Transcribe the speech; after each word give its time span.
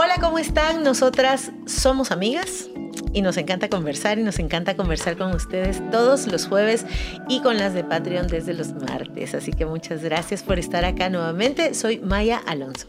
Hola, 0.00 0.14
¿cómo 0.20 0.38
están? 0.38 0.84
Nosotras 0.84 1.50
somos 1.66 2.12
amigas 2.12 2.70
y 3.12 3.20
nos 3.20 3.36
encanta 3.36 3.68
conversar 3.68 4.16
y 4.16 4.22
nos 4.22 4.38
encanta 4.38 4.76
conversar 4.76 5.16
con 5.16 5.34
ustedes 5.34 5.82
todos 5.90 6.28
los 6.28 6.46
jueves 6.46 6.86
y 7.28 7.40
con 7.40 7.58
las 7.58 7.74
de 7.74 7.82
Patreon 7.82 8.28
desde 8.28 8.54
los 8.54 8.72
martes. 8.74 9.34
Así 9.34 9.50
que 9.50 9.66
muchas 9.66 10.04
gracias 10.04 10.44
por 10.44 10.60
estar 10.60 10.84
acá 10.84 11.10
nuevamente. 11.10 11.74
Soy 11.74 11.98
Maya 11.98 12.40
Alonso. 12.46 12.86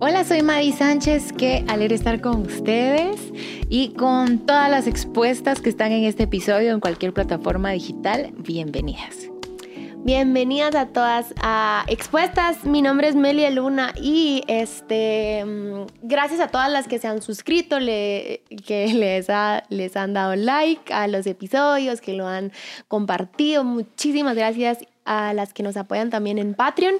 Hola, 0.00 0.24
soy 0.24 0.42
Madi 0.42 0.72
Sánchez. 0.72 1.32
Qué 1.38 1.64
alegre 1.68 1.94
estar 1.94 2.20
con 2.20 2.42
ustedes 2.42 3.20
y 3.68 3.90
con 3.90 4.40
todas 4.40 4.68
las 4.68 4.88
expuestas 4.88 5.60
que 5.60 5.68
están 5.70 5.92
en 5.92 6.02
este 6.02 6.24
episodio 6.24 6.72
en 6.72 6.80
cualquier 6.80 7.12
plataforma 7.12 7.70
digital. 7.70 8.32
Bienvenidas. 8.38 9.28
Bienvenidas 10.04 10.74
a 10.74 10.88
todas 10.88 11.32
a 11.42 11.86
Expuestas. 11.88 12.66
Mi 12.66 12.82
nombre 12.82 13.08
es 13.08 13.16
Melia 13.16 13.48
Luna 13.48 13.94
y 13.96 14.42
este 14.48 15.42
mm, 15.42 15.86
gracias 16.02 16.40
a 16.40 16.48
todas 16.48 16.70
las 16.70 16.88
que 16.88 16.98
se 16.98 17.08
han 17.08 17.22
suscrito, 17.22 17.80
le, 17.80 18.42
que 18.66 18.86
les, 18.92 19.30
ha, 19.30 19.62
les 19.70 19.96
han 19.96 20.12
dado 20.12 20.36
like 20.36 20.92
a 20.92 21.08
los 21.08 21.26
episodios, 21.26 22.02
que 22.02 22.12
lo 22.12 22.28
han 22.28 22.52
compartido. 22.86 23.64
Muchísimas 23.64 24.36
gracias 24.36 24.80
a 25.04 25.34
las 25.34 25.52
que 25.52 25.62
nos 25.62 25.76
apoyan 25.76 26.10
también 26.10 26.38
en 26.38 26.54
Patreon. 26.54 26.94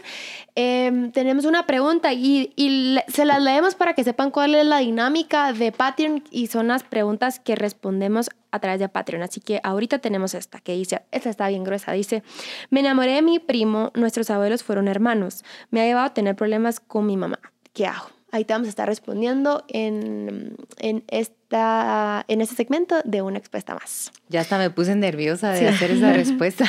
Em, 0.55 1.13
tenemos 1.13 1.45
una 1.45 1.67
pregunta 1.67 2.13
y, 2.13 2.53
y, 2.57 2.99
se 3.09 3.25
las 3.25 3.43
leemos 3.43 3.75
para 3.75 3.95
que 3.95 4.05
sepan 4.05 4.31
cuál 4.31 4.55
es 4.55 4.67
la 4.67 4.79
dinámica 4.79 5.53
de 5.53 5.73
Patreon 5.73 6.25
y 6.31 6.49
son 6.49 6.69
las 6.69 6.83
preguntas 6.83 7.39
que 7.39 7.55
respondemos 7.57 8.31
a 8.55 8.61
través 8.61 8.79
de 8.79 8.89
Patreon. 8.89 9.23
Así 9.23 9.41
que 9.41 9.61
ahorita 9.63 9.99
tenemos 9.99 10.35
esta 10.35 10.61
que 10.61 10.73
dice, 10.75 11.03
esta 11.11 11.29
está 11.29 11.49
bien 11.49 11.65
gruesa, 11.65 11.93
dice, 11.93 12.23
me 12.71 12.81
enamoré 12.81 13.15
de 13.15 13.23
mi 13.23 13.41
primo, 13.41 13.91
nuestros 13.95 14.31
abuelos 14.31 14.63
fueron 14.63 14.87
hermanos, 14.87 15.45
me 15.71 15.81
ha 15.81 15.85
llevado 15.85 16.07
a 16.07 16.15
tener 16.15 16.37
problemas 16.37 16.79
con 16.79 17.05
mi 17.07 17.17
mamá. 17.17 17.41
¿Qué 17.73 17.87
hago? 17.87 18.07
Ahí 18.31 18.45
te 18.45 18.53
vamos 18.53 18.67
a 18.67 18.71
estar 18.71 18.89
respondiendo 18.89 19.65
en, 19.69 20.57
en, 20.79 21.05
esta, 21.09 22.25
en 22.27 22.41
este 22.41 22.57
segmento 22.57 22.97
de 23.05 23.23
una 23.23 23.39
expuesta 23.39 23.75
más. 23.75 24.11
Ya 24.29 24.41
hasta 24.41 24.59
me 24.59 24.71
puse 24.71 24.95
nerviosa 24.97 25.51
de 25.53 25.69
hacer 25.69 25.93
esa 25.93 26.13
respuesta. 26.15 26.65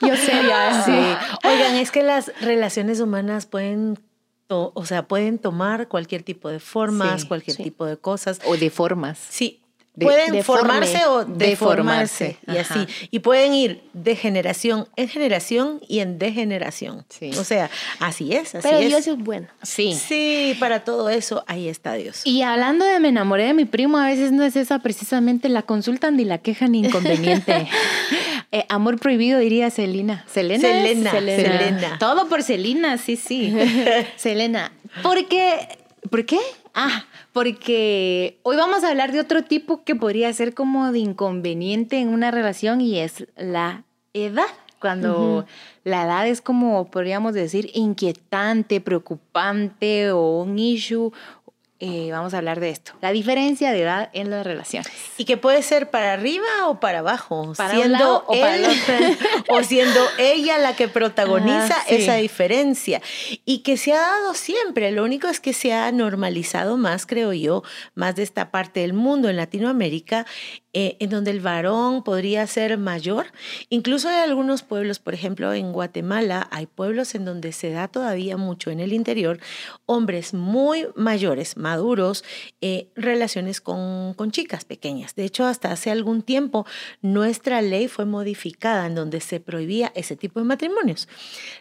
Yo 0.00 0.16
sé, 0.16 0.32
ya. 0.46 0.82
Sí. 0.84 1.48
Oigan, 1.48 1.74
es 1.76 1.90
que 1.90 2.02
las 2.02 2.32
relaciones 2.40 3.00
humanas 3.00 3.46
pueden 3.46 3.98
o 4.50 4.86
sea, 4.86 5.06
pueden 5.06 5.38
tomar 5.38 5.88
cualquier 5.88 6.22
tipo 6.22 6.48
de 6.48 6.58
formas, 6.58 7.22
sí, 7.22 7.28
cualquier 7.28 7.56
sí. 7.56 7.62
tipo 7.64 7.84
de 7.84 7.98
cosas. 7.98 8.40
O 8.46 8.56
de 8.56 8.70
formas. 8.70 9.18
Sí, 9.28 9.60
pueden 10.04 10.32
de 10.32 10.42
formarse 10.42 11.06
o 11.06 11.24
deformarse, 11.24 12.38
deformarse. 12.38 12.38
y 12.46 12.56
así. 12.56 13.08
Y 13.10 13.18
pueden 13.20 13.54
ir 13.54 13.82
de 13.92 14.16
generación 14.16 14.88
en 14.96 15.08
generación 15.08 15.80
y 15.88 16.00
en 16.00 16.18
degeneración. 16.18 17.04
Sí. 17.08 17.30
O 17.38 17.44
sea, 17.44 17.70
así 18.00 18.32
es, 18.32 18.54
así 18.54 18.66
Pero 18.68 18.78
es. 18.78 18.88
Dios 18.88 19.06
es 19.06 19.18
bueno. 19.18 19.48
Sí. 19.62 19.94
Sí, 19.94 20.56
para 20.60 20.84
todo 20.84 21.08
eso 21.08 21.44
ahí 21.46 21.68
está 21.68 21.94
Dios. 21.94 22.22
Y 22.24 22.42
hablando 22.42 22.84
de 22.84 23.00
me 23.00 23.08
enamoré 23.08 23.44
de 23.44 23.54
mi 23.54 23.64
primo, 23.64 23.98
a 23.98 24.06
veces 24.06 24.32
no 24.32 24.44
es 24.44 24.56
esa 24.56 24.78
precisamente 24.80 25.48
la 25.48 25.62
consulta 25.62 26.10
ni 26.10 26.24
la 26.24 26.38
queja 26.38 26.68
ni 26.68 26.80
inconveniente. 26.80 27.68
eh, 28.50 28.64
amor 28.68 28.98
prohibido 28.98 29.38
diría. 29.38 29.70
Selena. 29.70 30.24
Selena. 30.26 30.60
Selena. 30.60 31.10
Selena. 31.10 31.98
Todo 31.98 32.28
por 32.28 32.42
Celina, 32.42 32.96
sí, 32.98 33.16
sí. 33.16 33.54
Selena. 34.16 34.72
Porque, 35.02 35.78
¿por 36.10 36.24
qué? 36.24 36.38
Ah, 36.74 37.04
porque 37.32 38.38
hoy 38.42 38.56
vamos 38.56 38.84
a 38.84 38.88
hablar 38.88 39.12
de 39.12 39.20
otro 39.20 39.42
tipo 39.42 39.84
que 39.84 39.94
podría 39.94 40.32
ser 40.32 40.54
como 40.54 40.92
de 40.92 41.00
inconveniente 41.00 41.98
en 41.98 42.08
una 42.08 42.30
relación 42.30 42.80
y 42.80 42.98
es 42.98 43.26
la 43.36 43.84
edad. 44.14 44.46
Cuando 44.80 45.20
uh 45.20 45.40
-huh. 45.40 45.46
la 45.82 46.04
edad 46.04 46.28
es 46.28 46.40
como, 46.40 46.88
podríamos 46.88 47.34
decir, 47.34 47.68
inquietante, 47.74 48.80
preocupante 48.80 50.12
o 50.12 50.40
un 50.40 50.56
issue 50.56 51.12
eh, 51.80 52.08
vamos 52.10 52.34
a 52.34 52.38
hablar 52.38 52.58
de 52.58 52.70
esto. 52.70 52.92
La 53.00 53.12
diferencia 53.12 53.70
de 53.70 53.82
edad 53.82 54.10
en 54.12 54.30
las 54.30 54.44
relaciones. 54.44 54.90
Y 55.16 55.24
que 55.26 55.36
puede 55.36 55.62
ser 55.62 55.90
para 55.90 56.12
arriba 56.12 56.44
o 56.66 56.80
para 56.80 56.98
abajo. 56.98 57.52
Para 57.56 57.74
siendo 57.74 58.24
él, 58.32 58.40
para 58.40 58.56
el 58.56 59.18
o 59.48 59.62
siendo 59.62 60.00
ella 60.18 60.58
la 60.58 60.74
que 60.74 60.88
protagoniza 60.88 61.76
ah, 61.76 61.84
sí. 61.88 61.94
esa 61.94 62.16
diferencia. 62.16 63.00
Y 63.44 63.58
que 63.60 63.76
se 63.76 63.92
ha 63.92 64.00
dado 64.00 64.34
siempre. 64.34 64.90
Lo 64.90 65.04
único 65.04 65.28
es 65.28 65.38
que 65.38 65.52
se 65.52 65.72
ha 65.72 65.92
normalizado 65.92 66.76
más, 66.76 67.06
creo 67.06 67.32
yo, 67.32 67.62
más 67.94 68.16
de 68.16 68.24
esta 68.24 68.50
parte 68.50 68.80
del 68.80 68.92
mundo 68.92 69.28
en 69.28 69.36
Latinoamérica, 69.36 70.26
eh, 70.74 70.96
en 71.00 71.08
donde 71.08 71.30
el 71.30 71.40
varón 71.40 72.02
podría 72.02 72.46
ser 72.46 72.76
mayor. 72.76 73.26
Incluso 73.70 74.08
hay 74.10 74.16
algunos 74.16 74.62
pueblos, 74.62 74.98
por 74.98 75.14
ejemplo, 75.14 75.54
en 75.54 75.72
Guatemala, 75.72 76.46
hay 76.50 76.66
pueblos 76.66 77.14
en 77.14 77.24
donde 77.24 77.52
se 77.52 77.70
da 77.70 77.88
todavía 77.88 78.36
mucho 78.36 78.70
en 78.70 78.80
el 78.80 78.92
interior, 78.92 79.40
hombres 79.86 80.34
muy 80.34 80.86
mayores, 80.94 81.56
maduros, 81.56 82.22
eh, 82.60 82.88
relaciones 82.96 83.62
con, 83.62 84.12
con 84.12 84.30
chicas 84.30 84.66
pequeñas. 84.66 85.14
De 85.14 85.24
hecho, 85.24 85.46
hasta 85.46 85.72
hace 85.72 85.90
algún 85.90 86.20
tiempo 86.20 86.66
nuestra 87.00 87.62
ley 87.62 87.88
fue 87.88 88.04
modificada 88.04 88.86
en 88.86 88.94
donde 88.94 89.20
se 89.20 89.40
prohibía 89.40 89.90
ese 89.94 90.16
tipo 90.16 90.38
de 90.38 90.44
matrimonios. 90.44 91.08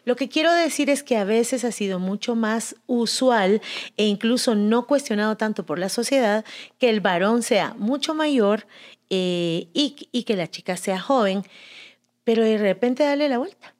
Lo 0.03 0.17
que 0.17 0.27
quiero 0.27 0.51
decir 0.53 0.89
es 0.89 1.03
que 1.03 1.15
a 1.15 1.23
veces 1.23 1.63
ha 1.63 1.71
sido 1.71 1.99
mucho 1.99 2.35
más 2.35 2.75
usual 2.87 3.61
e 3.95 4.05
incluso 4.05 4.53
no 4.55 4.85
cuestionado 4.85 5.37
tanto 5.37 5.65
por 5.65 5.79
la 5.79 5.89
sociedad 5.89 6.43
que 6.77 6.89
el 6.89 6.99
varón 6.99 7.41
sea 7.41 7.73
mucho 7.77 8.13
mayor 8.13 8.65
eh, 9.09 9.67
y, 9.73 10.09
y 10.11 10.23
que 10.23 10.35
la 10.35 10.47
chica 10.47 10.77
sea 10.77 10.99
joven, 10.99 11.43
pero 12.23 12.43
de 12.43 12.57
repente 12.57 13.03
darle 13.03 13.29
la 13.29 13.37
vuelta 13.37 13.73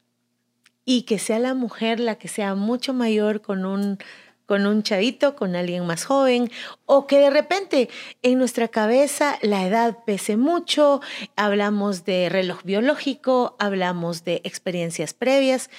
y 0.86 1.02
que 1.02 1.20
sea 1.20 1.38
la 1.38 1.54
mujer 1.54 2.00
la 2.00 2.16
que 2.16 2.30
sea 2.30 2.56
mucho 2.56 2.94
mayor 2.94 3.42
con 3.42 3.66
un 3.66 4.00
con 4.48 4.66
un 4.66 4.82
chavito, 4.82 5.36
con 5.36 5.56
alguien 5.56 5.86
más 5.86 6.06
joven, 6.06 6.50
o 6.86 7.06
que 7.06 7.20
de 7.20 7.30
repente 7.30 7.90
en 8.24 8.40
nuestra 8.40 8.70
cabeza 8.70 9.38
la 9.42 9.68
edad 9.68 9.98
pese 10.06 10.38
mucho, 10.38 11.02
hablamos 11.36 12.06
de 12.06 12.30
reloj 12.30 12.64
biológico, 12.64 13.56
hablamos 13.59 14.24
de 14.24 14.42
experiencias 14.46 15.14
previas. 15.14 15.70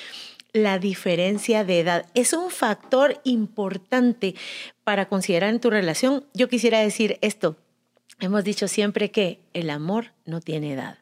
La 0.52 0.78
diferencia 0.78 1.64
de 1.64 1.80
edad 1.80 2.06
es 2.14 2.32
un 2.32 2.50
factor 2.50 3.20
importante 3.24 4.34
para 4.84 5.08
considerar 5.08 5.50
en 5.50 5.60
tu 5.60 5.70
relación. 5.70 6.24
Yo 6.34 6.48
quisiera 6.48 6.80
decir 6.80 7.18
esto. 7.22 7.56
Hemos 8.20 8.44
dicho 8.44 8.68
siempre 8.68 9.10
que 9.10 9.40
el 9.52 9.70
amor 9.70 10.12
no 10.24 10.40
tiene 10.40 10.72
edad 10.72 10.98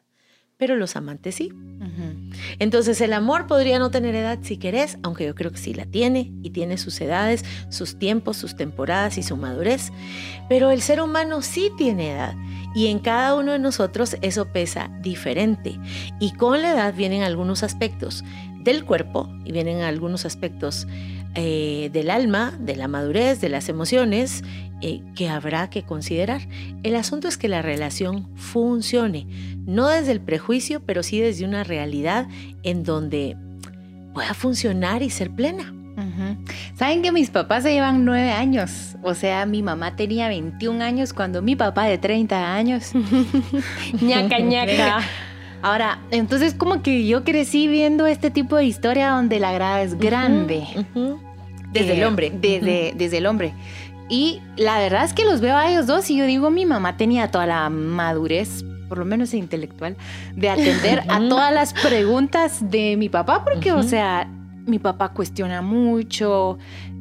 pero 0.57 0.75
los 0.75 0.95
amantes 0.95 1.35
sí. 1.35 1.51
Uh 1.53 1.83
-huh. 1.83 2.35
Entonces 2.59 2.99
el 3.01 3.13
amor 3.13 3.47
podría 3.47 3.79
no 3.79 3.91
tener 3.91 4.15
edad 4.15 4.39
si 4.41 4.57
querés, 4.57 4.97
aunque 5.03 5.25
yo 5.25 5.35
creo 5.35 5.51
que 5.51 5.57
sí 5.57 5.73
la 5.73 5.85
tiene 5.85 6.31
y 6.41 6.49
tiene 6.49 6.77
sus 6.77 6.99
edades, 6.99 7.45
sus 7.69 7.99
tiempos, 7.99 8.37
sus 8.37 8.55
temporadas 8.55 9.17
y 9.17 9.23
su 9.23 9.37
madurez, 9.37 9.91
pero 10.49 10.71
el 10.71 10.81
ser 10.81 11.01
humano 11.01 11.41
sí 11.41 11.71
tiene 11.77 12.11
edad 12.11 12.35
y 12.73 12.87
en 12.87 12.99
cada 12.99 13.35
uno 13.35 13.51
de 13.51 13.59
nosotros 13.59 14.17
eso 14.21 14.51
pesa 14.51 14.89
diferente 15.01 15.79
y 16.19 16.31
con 16.33 16.61
la 16.61 16.71
edad 16.71 16.93
vienen 16.93 17.21
algunos 17.21 17.63
aspectos 17.63 18.23
del 18.59 18.83
cuerpo 18.83 19.29
y 19.45 19.51
vienen 19.51 19.81
algunos 19.81 20.25
aspectos 20.25 20.87
eh, 21.35 21.89
del 21.93 22.09
alma, 22.09 22.57
de 22.59 22.75
la 22.75 22.87
madurez, 22.87 23.39
de 23.39 23.49
las 23.49 23.69
emociones, 23.69 24.43
eh, 24.81 25.01
que 25.15 25.29
habrá 25.29 25.69
que 25.69 25.83
considerar. 25.83 26.41
El 26.83 26.95
asunto 26.95 27.27
es 27.27 27.37
que 27.37 27.47
la 27.47 27.61
relación 27.61 28.27
funcione, 28.35 29.27
no 29.65 29.87
desde 29.87 30.11
el 30.11 30.21
prejuicio, 30.21 30.81
pero 30.85 31.03
sí 31.03 31.19
desde 31.19 31.45
una 31.45 31.63
realidad 31.63 32.27
en 32.63 32.83
donde 32.83 33.37
pueda 34.13 34.33
funcionar 34.33 35.03
y 35.03 35.09
ser 35.09 35.31
plena. 35.31 35.73
Saben 36.75 37.01
que 37.01 37.11
mis 37.11 37.31
papás 37.31 37.63
se 37.63 37.73
llevan 37.73 38.05
nueve 38.05 38.31
años. 38.31 38.95
O 39.01 39.15
sea, 39.15 39.45
mi 39.47 39.63
mamá 39.63 39.95
tenía 39.95 40.27
21 40.27 40.83
años 40.83 41.11
cuando 41.11 41.41
mi 41.41 41.55
papá 41.55 41.85
de 41.85 41.97
30 41.97 42.53
años. 42.53 42.91
ñaca, 44.01 44.39
ñaca. 44.39 44.99
Ahora, 45.63 45.99
entonces 46.11 46.53
como 46.53 46.83
que 46.83 47.07
yo 47.07 47.23
crecí 47.23 47.67
viendo 47.67 48.05
este 48.05 48.29
tipo 48.29 48.57
de 48.57 48.65
historia 48.65 49.09
donde 49.09 49.39
la 49.39 49.51
grada 49.53 49.81
es 49.81 49.97
grande. 49.97 50.67
Uh 50.75 50.99
-huh. 50.99 51.19
Desde 51.71 51.93
eh, 51.93 51.97
el 51.97 52.03
hombre. 52.03 52.31
Desde, 52.31 52.57
uh 52.57 52.93
-huh. 52.93 52.97
desde 52.97 53.17
el 53.17 53.25
hombre. 53.25 53.53
Y 54.09 54.41
la 54.55 54.79
verdad 54.79 55.03
es 55.03 55.13
que 55.13 55.25
los 55.25 55.41
veo 55.41 55.55
a 55.55 55.69
ellos 55.69 55.85
dos 55.87 56.09
y 56.09 56.17
yo 56.17 56.25
digo, 56.25 56.49
mi 56.49 56.65
mamá 56.65 56.97
tenía 56.97 57.29
toda 57.29 57.45
la 57.45 57.69
madurez, 57.69 58.63
por 58.87 58.97
lo 58.97 59.05
menos 59.05 59.33
intelectual, 59.33 59.97
de 60.35 60.49
atender 60.49 61.03
a 61.09 61.19
todas 61.27 61.53
las 61.53 61.73
preguntas 61.73 62.71
de 62.71 62.95
mi 62.97 63.09
papá, 63.09 63.43
porque, 63.43 63.73
o 63.73 63.83
sea, 63.83 64.29
mi 64.65 64.79
papá 64.79 65.09
cuestiona 65.09 65.61
mucho, 65.61 66.57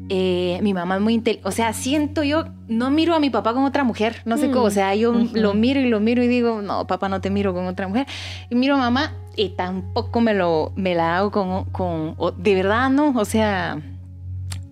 eh, 0.08 0.58
mi 0.62 0.75
mamá 0.75 0.96
es 0.96 1.00
muy 1.00 1.14
inteligente, 1.14 1.48
o 1.48 1.52
sea, 1.52 1.72
siento 1.72 2.22
yo, 2.22 2.44
no 2.69 2.90
miro 2.90 3.14
a 3.14 3.20
mi 3.20 3.30
papá 3.30 3.54
con 3.54 3.64
otra 3.64 3.84
mujer, 3.84 4.22
no 4.25 4.36
sé 4.36 4.48
mm. 4.48 4.52
cómo, 4.52 4.64
o 4.64 4.70
sea, 4.70 4.94
yo 4.94 5.10
uh 5.10 5.14
-huh. 5.14 5.32
lo 5.32 5.54
miro 5.54 5.80
y 5.80 5.88
lo 5.88 6.00
miro 6.00 6.22
y 6.22 6.28
digo, 6.28 6.62
no, 6.62 6.86
papá, 6.86 7.08
no 7.08 7.20
te 7.20 7.30
miro 7.30 7.54
con 7.54 7.66
otra 7.66 7.86
mujer, 7.86 8.06
y 8.50 8.54
miro 8.54 8.75
a 8.75 8.78
mamá 8.78 9.12
y 9.36 9.50
tampoco 9.50 10.20
me, 10.20 10.34
lo, 10.34 10.72
me 10.76 10.94
la 10.94 11.19
hago 11.19 11.30
con, 11.30 11.64
con, 11.66 12.16
de 12.38 12.54
verdad, 12.54 12.90
no, 12.90 13.12
o 13.16 13.25
sea, 13.25 13.80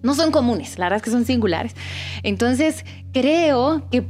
no 0.04 0.14
son 0.14 0.30
comunes, 0.30 0.78
la 0.78 0.84
verdad 0.86 0.98
es 0.98 1.02
que 1.02 1.10
son 1.10 1.24
singulares. 1.24 1.74
Entonces, 2.22 2.84
creo 3.12 3.88
que 3.90 4.04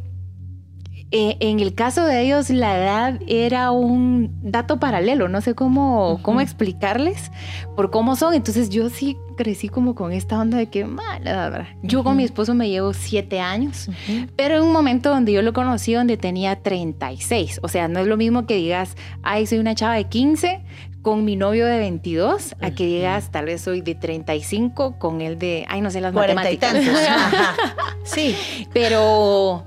eh, 1.16 1.36
en 1.38 1.60
el 1.60 1.76
caso 1.76 2.04
de 2.04 2.22
ellos 2.22 2.50
la 2.50 2.76
edad 2.76 3.20
era 3.28 3.70
un 3.70 4.36
dato 4.42 4.80
paralelo, 4.80 5.28
no 5.28 5.40
sé 5.40 5.54
cómo, 5.54 6.18
cómo 6.22 6.40
explicarles 6.40 7.30
por 7.76 7.92
cómo 7.92 8.16
son. 8.16 8.34
Entonces 8.34 8.68
yo 8.68 8.90
sí 8.90 9.16
crecí 9.36 9.68
como 9.68 9.94
con 9.94 10.10
esta 10.10 10.40
onda 10.40 10.58
de 10.58 10.66
que, 10.66 10.84
mala, 10.84 11.68
yo 11.84 12.02
con 12.02 12.16
mi 12.16 12.24
esposo 12.24 12.54
me 12.54 12.68
llevo 12.68 12.92
siete 12.94 13.38
años, 13.38 13.88
pero 14.34 14.56
en 14.56 14.64
un 14.64 14.72
momento 14.72 15.10
donde 15.10 15.32
yo 15.32 15.42
lo 15.42 15.52
conocí 15.52 15.94
donde 15.94 16.16
tenía 16.16 16.56
36, 16.56 17.60
o 17.62 17.68
sea, 17.68 17.86
no 17.86 18.00
es 18.00 18.08
lo 18.08 18.16
mismo 18.16 18.44
que 18.46 18.56
digas, 18.56 18.96
ay, 19.22 19.46
soy 19.46 19.58
una 19.58 19.76
chava 19.76 19.94
de 19.94 20.08
15 20.08 20.64
con 21.04 21.22
mi 21.26 21.36
novio 21.36 21.66
de 21.66 21.78
22, 21.78 22.56
a 22.62 22.70
que 22.70 22.86
digas, 22.86 23.30
tal 23.30 23.44
vez 23.44 23.60
soy 23.60 23.82
de 23.82 23.94
35 23.94 24.98
con 24.98 25.20
él 25.20 25.38
de, 25.38 25.66
ay, 25.68 25.82
no 25.82 25.90
sé 25.90 26.00
las 26.00 26.14
matemáticas. 26.14 26.74
sí. 28.04 28.34
Pero 28.72 29.64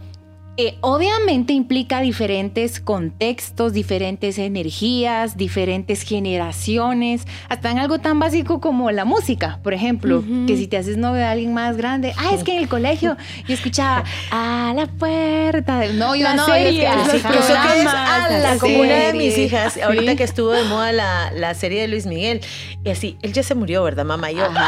eh, 0.59 0.75
obviamente 0.81 1.53
implica 1.53 2.01
diferentes 2.01 2.79
contextos, 2.79 3.73
diferentes 3.73 4.39
energías, 4.39 5.37
diferentes 5.37 6.01
generaciones, 6.01 7.27
hasta 7.47 7.69
en 7.69 7.77
algo 7.77 7.99
tan 7.99 8.17
básico 8.17 8.59
como 8.59 8.89
la 8.89 9.05
música, 9.05 9.59
por 9.61 9.75
ejemplo, 9.75 10.23
que 10.47 10.57
si 10.57 10.67
te 10.67 10.77
haces 10.77 10.97
novio 10.97 11.19
de 11.19 11.25
alguien 11.25 11.53
más 11.53 11.77
grande, 11.77 12.11
ah, 12.17 12.31
es 12.33 12.43
que 12.43 12.53
en 12.53 12.63
el 12.63 12.67
colegio 12.67 13.17
yo 13.47 13.53
escuchaba 13.53 14.03
a 14.31 14.73
la 14.75 14.87
puerta 14.87 15.77
del 15.77 15.99
no, 15.99 16.15
yo 16.15 16.33
no, 16.33 16.45
serie, 16.47 16.87
es 16.87 17.23
que, 17.23 17.37
es 17.37 17.49
ala, 17.51 18.57
como 18.59 18.79
una 18.79 18.95
de 18.95 19.13
mis 19.13 19.37
hijas, 19.37 19.77
ahorita 19.77 20.15
que 20.15 20.23
estuvo 20.23 20.51
de 20.51 20.63
moda 20.63 20.91
la, 20.91 21.31
la, 21.35 21.53
serie 21.53 21.81
de 21.81 21.87
Luis 21.87 22.07
Miguel, 22.07 22.41
y 22.83 22.89
así, 22.89 23.15
él 23.21 23.31
ya 23.31 23.43
se 23.43 23.53
murió, 23.53 23.83
¿verdad, 23.83 24.05
mamá? 24.05 24.31
Yo, 24.31 24.49
no, 24.49 24.59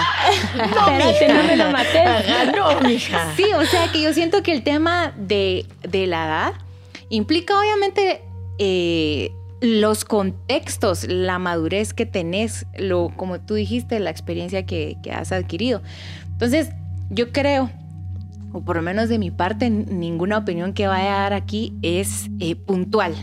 Espérate, 0.99 1.33
no 1.33 1.43
me 1.45 1.55
lo 1.55 1.71
maté. 1.71 2.03
no, 2.55 2.79
mija. 2.81 3.33
Sí, 3.35 3.45
o 3.55 3.65
sea 3.65 3.91
que 3.91 4.01
yo 4.01 4.13
siento 4.13 4.43
que 4.43 4.53
el 4.53 4.61
tema 4.61 5.13
de 5.17 5.65
de 5.87 6.07
la 6.07 6.25
edad 6.25 6.53
implica 7.09 7.59
obviamente 7.59 8.21
eh, 8.57 9.31
los 9.61 10.05
contextos, 10.05 11.05
la 11.07 11.39
madurez 11.39 11.93
que 11.93 12.05
tenés, 12.05 12.65
lo, 12.77 13.11
como 13.15 13.39
tú 13.39 13.55
dijiste, 13.55 13.99
la 13.99 14.09
experiencia 14.09 14.65
que, 14.65 14.97
has 15.11 15.31
adquirido. 15.31 15.81
Entonces, 16.31 16.69
yo 17.09 17.31
creo, 17.31 17.69
o 18.53 18.61
por 18.61 18.77
lo 18.77 18.81
menos 18.81 19.09
de 19.09 19.19
mi 19.19 19.31
parte, 19.31 19.69
ninguna 19.69 20.37
opinión 20.37 20.73
que 20.73 20.87
vaya 20.87 21.17
a 21.17 21.21
dar 21.23 21.33
aquí 21.33 21.73
es 21.81 22.27
eh, 22.39 22.55
puntual 22.55 23.15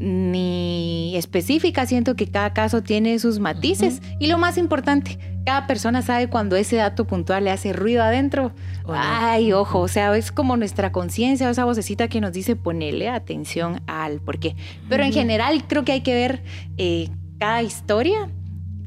ni 0.00 1.14
específica. 1.16 1.86
Siento 1.86 2.16
que 2.16 2.26
cada 2.26 2.52
caso 2.52 2.82
tiene 2.82 3.18
sus 3.18 3.38
matices. 3.38 4.00
Y 4.18 4.26
lo 4.26 4.38
más 4.38 4.58
importante, 4.58 5.18
cada 5.44 5.66
persona 5.66 6.02
sabe 6.02 6.28
cuando 6.28 6.56
ese 6.56 6.76
dato 6.76 7.06
puntual 7.06 7.44
le 7.44 7.50
hace 7.50 7.72
ruido 7.72 8.02
adentro. 8.02 8.52
Ay, 8.88 9.52
ojo, 9.52 9.80
o 9.80 9.88
sea, 9.88 10.16
es 10.16 10.32
como 10.32 10.56
nuestra 10.56 10.90
conciencia, 10.90 11.50
esa 11.50 11.64
vocecita 11.64 12.08
que 12.08 12.20
nos 12.20 12.32
dice 12.32 12.56
ponerle 12.56 13.08
atención 13.08 13.82
al 13.86 14.20
por 14.20 14.40
qué. 14.40 14.56
Pero 14.88 15.04
en 15.04 15.12
general 15.12 15.64
creo 15.68 15.84
que 15.84 15.92
hay 15.92 16.00
que 16.00 16.14
ver 16.14 16.42
eh, 16.78 17.08
cada 17.38 17.62
historia 17.62 18.30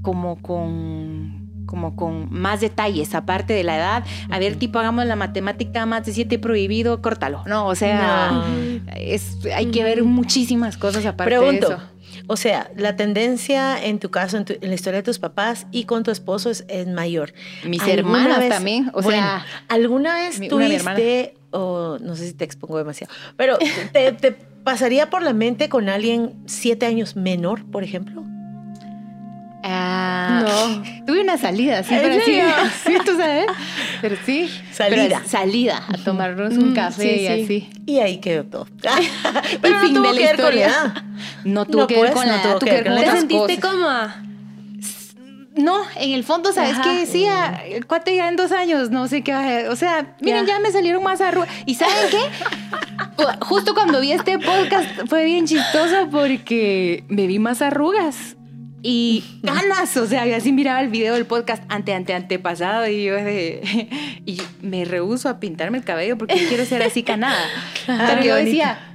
como 0.01 0.41
con 0.41 1.42
como 1.73 1.95
con 1.95 2.31
más 2.31 2.61
detalles, 2.61 3.15
aparte 3.15 3.51
de 3.51 3.63
la 3.63 3.77
edad. 3.77 4.03
A 4.29 4.37
ver, 4.37 4.57
tipo, 4.57 4.77
hagamos 4.77 5.07
la 5.07 5.15
matemática 5.15 5.87
más 5.87 6.05
de 6.05 6.13
siete 6.13 6.37
prohibido, 6.37 7.01
córtalo. 7.01 7.41
No, 7.47 7.65
o 7.65 7.73
sea, 7.73 8.43
Es, 8.95 9.39
hay 9.55 9.71
que 9.71 9.83
ver 9.83 10.03
muchísimas 10.03 10.77
cosas 10.77 11.03
aparte 11.07 11.35
de 11.35 11.57
eso. 11.57 11.79
O 12.27 12.37
sea, 12.37 12.69
la 12.75 12.95
tendencia 12.95 13.83
en 13.83 13.97
tu 13.97 14.11
caso, 14.11 14.37
en, 14.37 14.45
la 14.61 14.75
historia 14.75 14.97
de 14.97 15.03
tus 15.03 15.17
papás 15.17 15.65
y 15.71 15.85
con 15.85 16.03
tu 16.03 16.11
esposo 16.11 16.51
es, 16.51 16.63
mayor. 16.87 17.33
Mis 17.65 17.81
hermanas 17.87 18.47
también, 18.49 18.91
o 18.93 19.01
sea. 19.01 19.43
¿Alguna 19.67 20.13
vez 20.13 20.47
tuviste, 20.47 21.33
o 21.49 21.97
no 21.99 22.15
sé 22.15 22.27
si 22.27 22.33
te 22.33 22.45
expongo 22.45 22.77
demasiado, 22.77 23.11
pero 23.35 23.57
te, 23.93 24.11
te 24.11 24.31
pasaría 24.63 25.09
por 25.09 25.23
la 25.23 25.33
mente 25.33 25.69
con 25.69 25.89
alguien 25.89 26.35
siete 26.45 26.85
años 26.85 27.15
menor, 27.15 27.65
por 27.65 27.83
ejemplo? 27.83 28.23
Ah, 29.63 30.43
no. 30.45 31.05
Tuve 31.05 31.21
una 31.21 31.37
salida, 31.37 31.83
sí, 31.83 31.95
pero 32.01 32.23
sí, 32.23 32.39
sí, 32.85 32.93
tú 33.05 33.15
sabes. 33.17 33.45
Pero 34.01 34.17
sí. 34.25 34.49
Salida. 34.71 35.21
salida 35.25 35.83
a 35.87 35.97
tomarnos 35.97 36.53
un 36.53 36.71
mm, 36.71 36.75
café 36.75 37.21
y 37.21 37.27
así. 37.27 37.69
Y 37.85 37.99
ahí 37.99 38.17
quedó 38.17 38.43
todo. 38.43 38.67
pero 39.61 39.81
no 39.81 39.93
tuvo 39.93 40.13
que 40.13 40.25
ver 40.25 40.41
con 40.41 40.55
la. 40.55 41.05
No 41.45 41.65
tuvo 41.65 41.87
que 41.87 42.01
ver 42.01 42.13
con 42.13 42.27
la 42.27 42.41
edad, 42.41 42.57
tuvo 42.57 42.69
que 42.69 42.71
ver 42.71 42.85
con 42.85 42.95
¿Te 42.97 43.11
sentiste 43.11 43.59
como 43.59 43.87
no, 45.55 45.83
en 45.97 46.13
el 46.13 46.23
fondo, 46.23 46.51
¿sabes 46.51 46.79
qué 46.79 46.89
decía? 46.89 47.61
El 47.67 47.85
cuate 47.85 48.15
ya 48.15 48.27
en 48.27 48.35
dos 48.35 48.51
años, 48.51 48.89
no 48.89 49.07
sé 49.07 49.21
qué 49.21 49.33
va 49.33 49.41
a 49.41 49.69
O 49.69 49.75
sea, 49.75 50.15
miren, 50.19 50.47
ya 50.47 50.59
me 50.59 50.71
salieron 50.71 51.03
más 51.03 51.21
arrugas. 51.21 51.47
¿Y 51.67 51.75
saben 51.75 52.09
qué? 52.09 53.23
Justo 53.41 53.75
cuando 53.75 54.01
vi 54.01 54.13
este 54.13 54.39
podcast 54.39 54.89
fue 55.07 55.25
bien 55.25 55.45
chistoso 55.45 56.09
porque 56.09 57.03
me 57.07 57.27
vi 57.27 57.37
más 57.37 57.61
arrugas 57.61 58.35
y 58.85 59.23
ganas, 59.41 59.95
o 59.95 60.05
sea, 60.05 60.23
así 60.35 60.51
miraba 60.51 60.81
el 60.81 60.89
video 60.89 61.13
del 61.13 61.25
podcast 61.25 61.63
ante, 61.69 61.93
ante, 61.93 62.13
antepasado 62.13 62.85
y 62.85 63.05
yo 63.05 63.15
de, 63.15 63.87
y 64.25 64.41
me 64.61 64.83
rehuso 64.83 65.29
a 65.29 65.39
pintarme 65.39 65.77
el 65.77 65.85
cabello 65.85 66.17
porque 66.17 66.35
quiero 66.49 66.65
ser 66.65 66.83
así 66.83 67.01
canada. 67.01 67.45
Pero 67.85 68.21
yo 68.21 68.35
decía, 68.35 68.93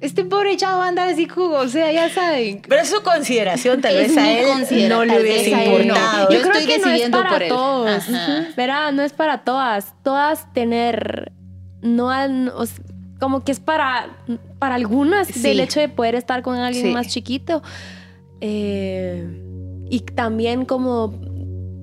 este 0.00 0.24
pobre 0.24 0.56
chavo 0.56 0.80
anda 0.80 1.08
así 1.08 1.26
jugo, 1.26 1.56
o 1.58 1.68
sea, 1.68 1.90
ya 1.90 2.08
saben. 2.08 2.62
Pero 2.68 2.80
es 2.80 2.88
su 2.88 3.02
consideración, 3.02 3.80
tal 3.80 3.96
vez 3.96 4.16
a 4.16 4.30
él 4.30 4.88
no 4.88 5.04
le 5.04 5.20
hubiese 5.20 5.50
importado. 5.50 6.30
Yo, 6.30 6.42
creo 6.42 6.64
que 6.64 6.78
no 6.78 6.90
es 6.90 7.10
para 7.10 7.48
todos, 7.48 8.04
verá, 8.56 8.92
no 8.92 9.02
es 9.02 9.12
para 9.12 9.38
todas. 9.38 9.92
Todas 10.04 10.52
tener, 10.52 11.32
no, 11.82 12.12
como 13.18 13.42
que 13.42 13.50
es 13.50 13.58
para, 13.58 14.10
para 14.60 14.76
algunas 14.76 15.42
del 15.42 15.58
hecho 15.58 15.80
de 15.80 15.88
poder 15.88 16.14
estar 16.14 16.42
con 16.42 16.56
alguien 16.58 16.92
más 16.92 17.08
chiquito. 17.08 17.64
Eh, 18.40 19.24
y 19.88 20.00
también 20.00 20.64
como 20.64 21.14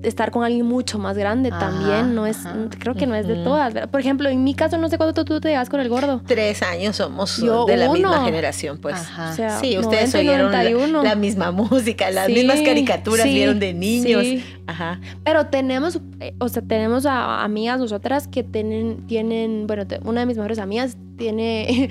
estar 0.04 0.32
con 0.32 0.44
alguien 0.44 0.66
mucho 0.66 1.00
más 1.00 1.18
grande 1.18 1.50
también 1.50 2.14
no 2.14 2.28
es 2.28 2.40
creo 2.80 2.94
que 2.94 3.08
no 3.08 3.16
es 3.16 3.28
de 3.28 3.36
todas 3.36 3.88
por 3.88 4.00
ejemplo 4.00 4.30
en 4.30 4.44
mi 4.44 4.54
caso 4.54 4.78
no 4.78 4.90
sé 4.90 4.98
cuándo 4.98 5.14
tú, 5.24 5.40
te 5.40 5.50
llevas 5.50 5.70
con 5.70 5.80
el 5.80 5.90
gordo. 5.90 6.22
Tres 6.26 6.62
años 6.62 6.98
somos 6.98 7.42
de 7.68 7.78
la 7.78 7.92
misma 7.92 8.26
generación 8.26 8.78
pues. 8.80 8.96
Sí 9.62 9.78
ustedes 9.78 10.14
oyeron 10.16 10.52
la, 10.52 11.16
misma 11.16 11.52
música 11.52 12.12
las 12.12 12.30
mismas 12.30 12.62
caricaturas 12.62 13.26
vieron 13.26 13.60
de 13.60 13.74
niños. 13.74 14.44
Ajá. 14.66 15.02
pero 15.24 15.48
tenemos 15.48 16.00
eh, 16.22 16.36
o 16.40 16.48
sea 16.48 16.62
tenemos 16.62 17.06
a, 17.06 17.44
amigas 17.44 17.80
nosotras 17.80 18.28
que 18.28 18.44
tienen 18.44 19.06
tienen 19.08 19.68
bueno 19.68 19.84
una 20.04 20.22
de 20.22 20.26
mis 20.26 20.38
mejores 20.38 20.58
amigas 20.60 20.98
tiene 21.18 21.90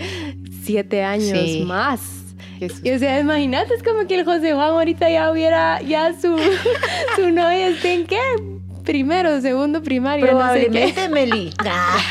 siete 0.63 1.03
años 1.03 1.67
más 1.67 2.22
o 2.67 2.99
sea, 2.99 3.21
imagínate, 3.21 3.75
es 3.75 3.83
como 3.83 4.07
que 4.07 4.15
el 4.15 4.25
José 4.25 4.53
Juan 4.53 4.71
ahorita 4.71 5.11
ya 5.11 5.31
hubiera, 5.31 5.81
ya 5.83 6.13
su, 6.13 6.37
su 7.17 7.31
novia 7.31 7.69
esté 7.69 7.95
en 7.95 8.07
qué? 8.07 8.19
Primero, 8.85 9.41
segundo, 9.41 9.83
primario. 9.83 10.27
Probablemente, 10.27 10.93
no 10.95 11.03
sé 11.03 11.09
Meli. 11.09 11.53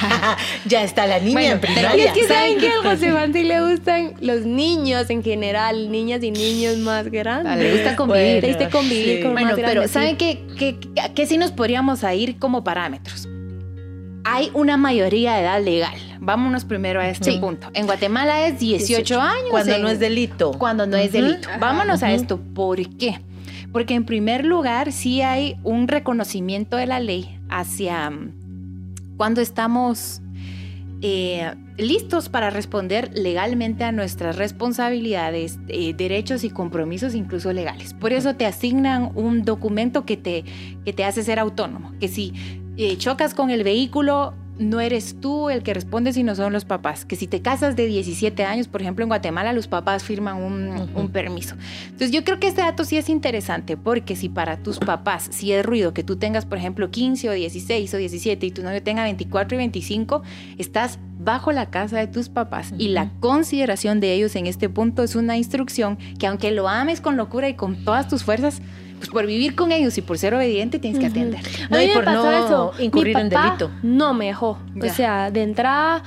ya 0.66 0.84
está 0.84 1.06
la 1.06 1.20
niña 1.20 1.52
en 1.52 1.60
primaria. 1.60 2.06
es 2.06 2.14
que 2.14 2.24
saben 2.24 2.60
que 2.60 2.70
al 2.70 2.82
José 2.82 3.12
Juan 3.12 3.34
sí 3.34 3.44
le 3.44 3.62
gustan 3.62 4.14
los 4.22 4.46
niños 4.46 5.10
en 5.10 5.22
general, 5.22 5.92
niñas 5.92 6.24
y 6.24 6.32
niños 6.32 6.78
más 6.78 7.10
grandes. 7.12 7.58
le 7.58 7.74
gusta 7.74 7.96
convivir. 7.96 8.42
le 8.42 8.48
gusta 8.50 8.70
convivir 8.70 9.22
con 9.22 9.34
bueno, 9.34 9.50
más 9.50 9.60
pero 9.60 9.88
¿saben 9.88 10.16
qué, 10.18 10.46
qué, 10.58 10.78
qué 11.14 11.26
sí 11.26 11.38
nos 11.38 11.52
podríamos 11.52 12.04
ir 12.04 12.40
como 12.40 12.64
parámetros? 12.64 13.28
Hay 14.24 14.52
una 14.54 14.78
mayoría 14.78 15.34
de 15.36 15.42
edad 15.42 15.64
legal. 15.64 15.98
Vámonos 16.20 16.66
primero 16.66 17.00
a 17.00 17.10
este 17.10 17.40
punto. 17.40 17.70
En 17.74 17.86
Guatemala 17.86 18.48
es 18.48 18.60
18, 18.60 19.20
años. 19.20 19.50
Cuando 19.50 19.78
no 19.80 19.90
es 19.90 20.00
delito. 20.00 20.52
Cuando 20.52 20.86
no 20.86 20.98
es 20.98 21.12
delito. 21.12 21.50
Vámonos 21.60 22.04
a 22.04 22.12
esto. 22.12 22.40
¿Por 22.40 22.78
qué? 22.98 23.20
Porque 23.72 23.96
en 23.96 24.06
primer 24.06 24.46
lugar 24.46 24.92
sí 24.92 25.22
hay 25.22 25.58
un 25.64 25.88
reconocimiento 25.88 26.78
de 26.78 26.86
la 26.86 27.00
ley 27.00 27.40
hacia 27.50 28.10
mm, 28.10 29.16
cuando 29.18 29.42
estamos 29.42 30.22
eh, 31.02 31.54
listos 31.78 32.30
para 32.30 32.52
responder 32.52 33.10
legalmente 33.14 33.84
a 33.84 33.92
nuestras 33.92 34.36
responsabilidades, 34.36 35.58
eh, 35.68 35.94
derechos 35.96 36.44
y 36.44 36.50
compromisos 36.50 37.16
incluso 37.16 37.52
legales. 37.54 37.94
Por 37.94 38.14
eso 38.14 38.36
te 38.36 38.46
asignan 38.46 39.12
un 39.16 39.44
documento 39.44 40.06
que 40.06 40.18
te, 40.18 40.44
que 40.86 40.94
te 40.94 41.04
hace 41.04 41.24
ser 41.24 41.40
autónomo, 41.40 41.94
que 42.00 42.08
si 42.08 42.34
eh, 42.82 42.98
chocas 42.98 43.34
con 43.34 43.52
el 43.52 43.64
vehículo, 43.64 44.34
no 44.58 44.80
eres 44.80 45.16
tú 45.20 45.50
el 45.50 45.64
que 45.64 45.74
responde, 45.74 46.14
sino 46.14 46.36
son 46.36 46.54
los 46.54 46.66
papás. 46.66 47.06
Que 47.06 47.16
si 47.16 47.28
te 47.28 47.42
casas 47.42 47.76
de 47.76 47.86
17 47.88 48.44
años, 48.44 48.68
por 48.68 48.82
ejemplo, 48.82 49.04
en 49.04 49.10
Guatemala, 49.10 49.54
los 49.54 49.68
papás 49.68 50.04
firman 50.04 50.38
un, 50.38 51.10
permiso. 51.12 51.56
Entonces, 51.86 52.12
yo 52.12 52.24
creo 52.24 52.40
que 52.40 52.48
este 52.48 52.62
dato 52.62 52.86
sí 52.86 52.98
es 52.98 53.10
interesante, 53.10 53.76
porque 53.76 54.16
si 54.16 54.30
para 54.30 54.58
tus 54.58 54.80
papás, 54.80 55.28
si 55.32 55.52
es 55.52 55.66
ruido 55.66 55.94
que 55.94 56.04
tú 56.04 56.16
tengas, 56.16 56.46
por 56.46 56.58
ejemplo, 56.58 56.90
15 56.90 57.30
o 57.30 57.34
16 57.34 57.94
o 57.94 57.98
17 57.98 58.46
y 58.46 58.52
tu 58.52 58.64
novio 58.64 58.82
tenga 58.82 59.04
24 59.04 59.56
y 59.56 59.58
25, 59.58 60.22
estás 60.58 61.00
bajo 61.20 61.52
la 61.52 61.70
casa 61.70 62.00
de 62.00 62.08
tus 62.08 62.30
papás 62.30 62.74
y 62.78 62.90
la 62.90 63.12
consideración 63.20 64.00
de 64.00 64.14
ellos 64.14 64.36
en 64.36 64.48
este 64.48 64.70
punto 64.70 65.04
es 65.04 65.16
una 65.16 65.38
instrucción 65.38 65.98
que 66.18 66.26
aunque 66.26 66.52
lo 66.52 66.68
ames 66.68 67.00
con 67.00 67.16
locura 67.16 67.48
y 67.48 67.54
con 67.54 67.84
todas 67.84 68.08
tus 68.08 68.24
fuerzas, 68.24 68.62
pues 69.02 69.10
por 69.10 69.26
vivir 69.26 69.56
con 69.56 69.72
ellos 69.72 69.98
y 69.98 70.02
por 70.02 70.20
ser 70.20 70.36
obediente 70.36 70.78
tienes 70.78 71.00
que 71.00 71.08
atender. 71.08 71.42
No, 71.72 71.82
y 71.82 71.88
por 71.88 72.06
no 72.06 72.72
incurrir 72.78 73.18
en 73.18 73.30
delito. 73.30 73.72
No 73.82 74.14
me 74.14 74.28
dejó. 74.28 74.60
O 74.80 74.90
sea, 74.90 75.32
de 75.32 75.42
entrada 75.42 76.04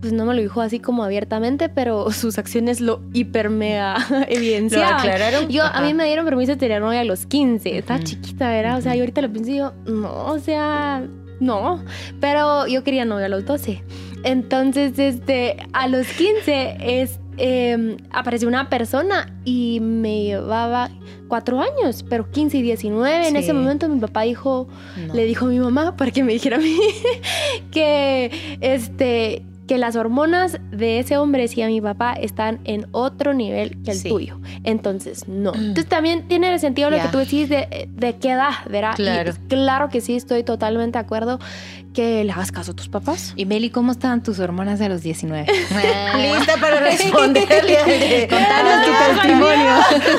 pues 0.00 0.12
no 0.12 0.24
me 0.24 0.34
lo 0.34 0.40
dijo 0.40 0.60
así 0.62 0.78
como 0.78 1.04
abiertamente, 1.04 1.68
pero 1.68 2.10
sus 2.12 2.38
acciones 2.38 2.80
lo 2.80 3.02
hiper 3.12 3.50
mega 3.50 3.96
evidenciaban. 4.28 4.92
¿Lo 4.92 4.98
aclararon? 4.98 5.48
Yo, 5.48 5.64
a 5.64 5.82
mí 5.82 5.92
me 5.94 6.06
dieron 6.06 6.24
permiso 6.24 6.52
de 6.52 6.56
tener 6.56 6.80
novia 6.80 7.00
a 7.00 7.04
los 7.04 7.26
15. 7.26 7.78
Estaba 7.78 8.00
chiquita, 8.00 8.48
¿verdad? 8.48 8.78
O 8.78 8.80
sea, 8.80 8.94
yo 8.94 9.02
ahorita 9.02 9.20
lo 9.22 9.30
pienso 9.30 9.50
y 9.50 9.54
digo, 9.54 9.72
no, 9.86 10.26
o 10.26 10.38
sea, 10.38 11.02
no. 11.40 11.84
Pero 12.20 12.66
yo 12.66 12.84
quería 12.84 13.04
novia 13.04 13.26
a 13.26 13.28
los 13.28 13.44
12. 13.44 13.82
Entonces, 14.22 14.98
este, 14.98 15.56
a 15.72 15.88
los 15.88 16.06
15 16.06 16.76
es, 16.80 17.20
em, 17.40 17.96
apareció 18.12 18.46
una 18.48 18.68
persona 18.68 19.32
y 19.44 19.80
me 19.80 20.24
llevaba 20.24 20.90
cuatro 21.28 21.60
años, 21.60 22.04
pero 22.08 22.30
15 22.30 22.58
y 22.58 22.62
19. 22.62 23.28
En 23.28 23.36
ese 23.36 23.52
momento 23.52 23.88
mi 23.88 24.00
papá 24.00 24.22
dijo, 24.22 24.68
le 25.14 25.24
dijo 25.24 25.46
a 25.46 25.48
mi 25.48 25.58
mamá 25.58 25.96
para 25.96 26.10
que 26.10 26.22
me 26.22 26.32
dijera 26.32 26.56
a 26.56 26.60
mí 26.60 26.76
que 27.70 28.58
este 28.60 29.44
que 29.70 29.78
las 29.78 29.94
hormonas 29.94 30.58
de 30.72 30.98
ese 30.98 31.16
hombre, 31.16 31.42
decía 31.42 31.68
mi 31.68 31.80
papá, 31.80 32.12
están 32.12 32.58
en 32.64 32.88
otro 32.90 33.34
nivel 33.34 33.80
que 33.84 33.92
el 33.92 34.02
tuyo. 34.02 34.40
Entonces, 34.64 35.28
no. 35.28 35.54
Entonces, 35.54 35.86
también 35.86 36.26
tiene 36.26 36.58
sentido 36.58 36.90
lo 36.90 37.00
que 37.00 37.06
tú 37.06 37.18
decís 37.18 37.48
de, 37.48 37.88
de 37.88 38.16
qué 38.16 38.32
edad, 38.32 38.50
¿verdad? 38.68 38.96
Claro. 38.96 39.32
claro 39.46 39.88
que 39.88 40.00
sí, 40.00 40.16
estoy 40.16 40.42
totalmente 40.42 40.98
de 40.98 41.04
acuerdo 41.04 41.38
que 41.94 42.24
le 42.24 42.32
hagas 42.32 42.52
caso 42.52 42.72
a 42.72 42.74
tus 42.74 42.88
papás. 42.88 43.32
Y 43.36 43.46
Meli, 43.46 43.70
¿cómo 43.70 43.92
estaban 43.92 44.22
tus 44.22 44.38
hormonas 44.38 44.80
a 44.80 44.88
los 44.88 45.02
19? 45.02 45.46
Lista 46.16 46.56
para 46.60 46.80
responderle. 46.90 48.28
Contanos 48.28 48.86
tu 48.86 48.92
testimonio. 49.14 49.70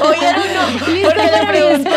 Oyeron, 0.01 0.43
no, 0.53 0.79
porque 1.10 1.24
le 1.24 1.48
preguntó. 1.48 1.89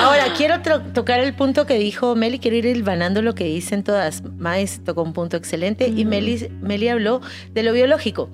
Ahora, 0.00 0.24
quiero 0.36 0.60
tocar 0.92 1.20
el 1.20 1.34
punto 1.34 1.66
que 1.66 1.78
dijo 1.78 2.14
Meli, 2.14 2.38
quiero 2.38 2.56
ir 2.56 2.66
hilvanando 2.66 3.22
lo 3.22 3.34
que 3.34 3.44
dicen 3.44 3.82
todas. 3.82 4.22
Mais 4.38 4.82
tocó 4.84 5.02
un 5.02 5.12
punto 5.12 5.36
excelente 5.36 5.88
y 5.88 6.04
Meli, 6.14 6.48
Meli 6.60 6.88
habló 6.88 7.20
de 7.52 7.62
lo 7.62 7.72
biológico. 7.72 8.30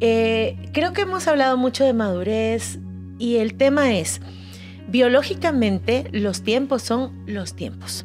Eh, 0.00 0.56
creo 0.72 0.92
que 0.92 1.02
hemos 1.02 1.26
hablado 1.26 1.56
mucho 1.56 1.84
de 1.84 1.92
madurez 1.92 2.78
y 3.18 3.36
el 3.36 3.54
tema 3.54 3.94
es, 3.94 4.20
biológicamente 4.88 6.08
los 6.12 6.42
tiempos 6.42 6.82
son 6.82 7.12
los 7.26 7.54
tiempos. 7.54 8.04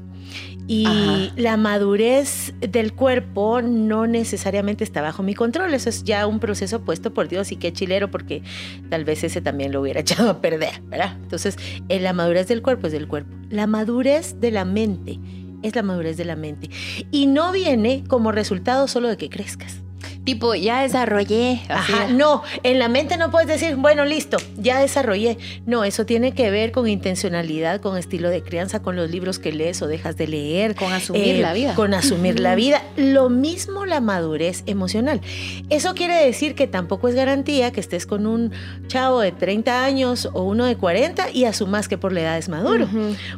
Y 0.67 1.31
la 1.35 1.57
madurez 1.57 2.53
del 2.61 2.93
cuerpo 2.93 3.61
no 3.61 4.07
necesariamente 4.07 4.85
está 4.85 5.01
bajo 5.01 5.21
mi 5.21 5.33
control. 5.33 5.73
Eso 5.73 5.89
es 5.89 6.05
ya 6.05 6.25
un 6.27 6.39
proceso 6.39 6.85
puesto 6.85 7.13
por 7.13 7.27
Dios 7.27 7.51
y 7.51 7.57
qué 7.57 7.73
chilero, 7.73 8.09
porque 8.09 8.41
tal 8.89 9.03
vez 9.03 9.25
ese 9.25 9.41
también 9.41 9.73
lo 9.73 9.81
hubiera 9.81 9.99
echado 10.01 10.29
a 10.29 10.39
perder, 10.39 10.81
¿verdad? 10.83 11.17
Entonces, 11.21 11.57
la 11.89 12.13
madurez 12.13 12.47
del 12.47 12.61
cuerpo 12.61 12.87
es 12.87 12.93
del 12.93 13.09
cuerpo. 13.09 13.35
La 13.49 13.67
madurez 13.67 14.39
de 14.39 14.51
la 14.51 14.63
mente 14.63 15.19
es 15.63 15.75
la 15.75 15.83
madurez 15.83 16.17
de 16.17 16.25
la 16.25 16.35
mente. 16.35 16.69
Y 17.11 17.27
no 17.27 17.51
viene 17.51 18.03
como 18.07 18.31
resultado 18.31 18.87
solo 18.87 19.09
de 19.09 19.17
que 19.17 19.29
crezcas. 19.29 19.81
Tipo, 20.23 20.53
ya 20.55 20.81
desarrollé. 20.81 21.61
Ajá, 21.69 22.07
no, 22.07 22.43
en 22.63 22.79
la 22.79 22.87
mente 22.87 23.17
no 23.17 23.31
puedes 23.31 23.47
decir, 23.47 23.75
bueno, 23.75 24.05
listo, 24.05 24.37
ya 24.57 24.79
desarrollé. 24.79 25.37
No, 25.65 25.83
eso 25.83 26.05
tiene 26.05 26.33
que 26.33 26.51
ver 26.51 26.71
con 26.71 26.87
intencionalidad, 26.87 27.81
con 27.81 27.97
estilo 27.97 28.29
de 28.29 28.43
crianza, 28.43 28.81
con 28.81 28.95
los 28.95 29.09
libros 29.09 29.39
que 29.39 29.51
lees 29.51 29.81
o 29.81 29.87
dejas 29.87 30.17
de 30.17 30.27
leer. 30.27 30.75
Con 30.75 30.93
asumir 30.93 31.39
la 31.39 31.53
vida. 31.53 31.75
Con 31.75 31.93
asumir 31.93 32.39
la 32.39 32.55
vida. 32.55 32.83
Lo 32.97 33.29
mismo 33.29 33.85
la 33.85 33.99
madurez 33.99 34.63
emocional. 34.67 35.21
Eso 35.69 35.95
quiere 35.95 36.25
decir 36.25 36.55
que 36.55 36.67
tampoco 36.67 37.07
es 37.07 37.15
garantía 37.15 37.71
que 37.71 37.79
estés 37.79 38.05
con 38.05 38.27
un 38.27 38.51
chavo 38.87 39.21
de 39.21 39.31
30 39.31 39.83
años 39.83 40.29
o 40.33 40.43
uno 40.43 40.65
de 40.65 40.75
40 40.75 41.31
y 41.31 41.45
asumas 41.45 41.87
que 41.87 41.97
por 41.97 42.13
la 42.13 42.21
edad 42.21 42.37
es 42.37 42.49
maduro, 42.49 42.87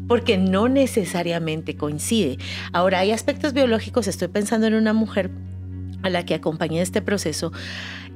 porque 0.07 0.37
no 0.37 0.67
necesariamente 0.67 1.75
coincide. 1.75 2.37
Ahora, 2.71 2.99
hay 2.99 3.11
aspectos 3.11 3.53
biológicos, 3.53 4.07
estoy 4.07 4.27
pensando 4.27 4.67
en 4.67 4.73
una 4.73 4.93
mujer 4.93 5.31
a 6.03 6.09
la 6.09 6.25
que 6.25 6.35
acompañé 6.35 6.81
este 6.81 7.01
proceso, 7.01 7.51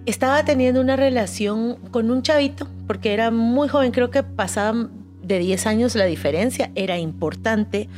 estaba 0.05 0.45
teniendo 0.45 0.79
una 0.79 0.95
relación 0.95 1.75
con 1.91 2.11
un 2.11 2.21
chavito, 2.21 2.67
porque 2.85 3.13
era 3.13 3.31
muy 3.31 3.67
joven, 3.67 3.91
creo 3.91 4.11
que 4.11 4.23
pasaban 4.23 4.91
de 5.23 5.39
10 5.39 5.67
años 5.67 5.95
la 5.95 6.05
diferencia, 6.05 6.71
era 6.75 6.97
importante, 6.97 7.89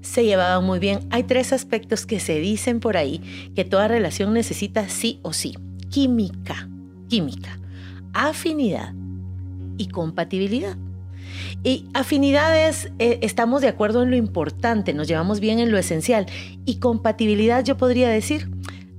se 0.00 0.24
llevaban 0.24 0.64
muy 0.64 0.78
bien. 0.78 1.00
Hay 1.10 1.24
tres 1.24 1.52
aspectos 1.52 2.06
que 2.06 2.20
se 2.20 2.38
dicen 2.38 2.80
por 2.80 2.96
ahí 2.96 3.50
que 3.54 3.64
toda 3.64 3.88
relación 3.88 4.32
necesita 4.32 4.88
sí 4.88 5.18
o 5.22 5.32
sí. 5.32 5.54
Química, 5.90 6.68
química, 7.08 7.58
afinidad 8.12 8.94
y 9.76 9.88
compatibilidad. 9.88 10.76
Y 11.64 11.86
afinidad 11.94 12.68
es, 12.68 12.90
eh, 12.98 13.18
estamos 13.22 13.62
de 13.62 13.68
acuerdo 13.68 14.02
en 14.02 14.10
lo 14.10 14.16
importante, 14.16 14.94
nos 14.94 15.08
llevamos 15.08 15.40
bien 15.40 15.58
en 15.58 15.70
lo 15.70 15.78
esencial. 15.78 16.26
Y 16.64 16.76
compatibilidad 16.76 17.64
yo 17.64 17.76
podría 17.76 18.08
decir, 18.08 18.48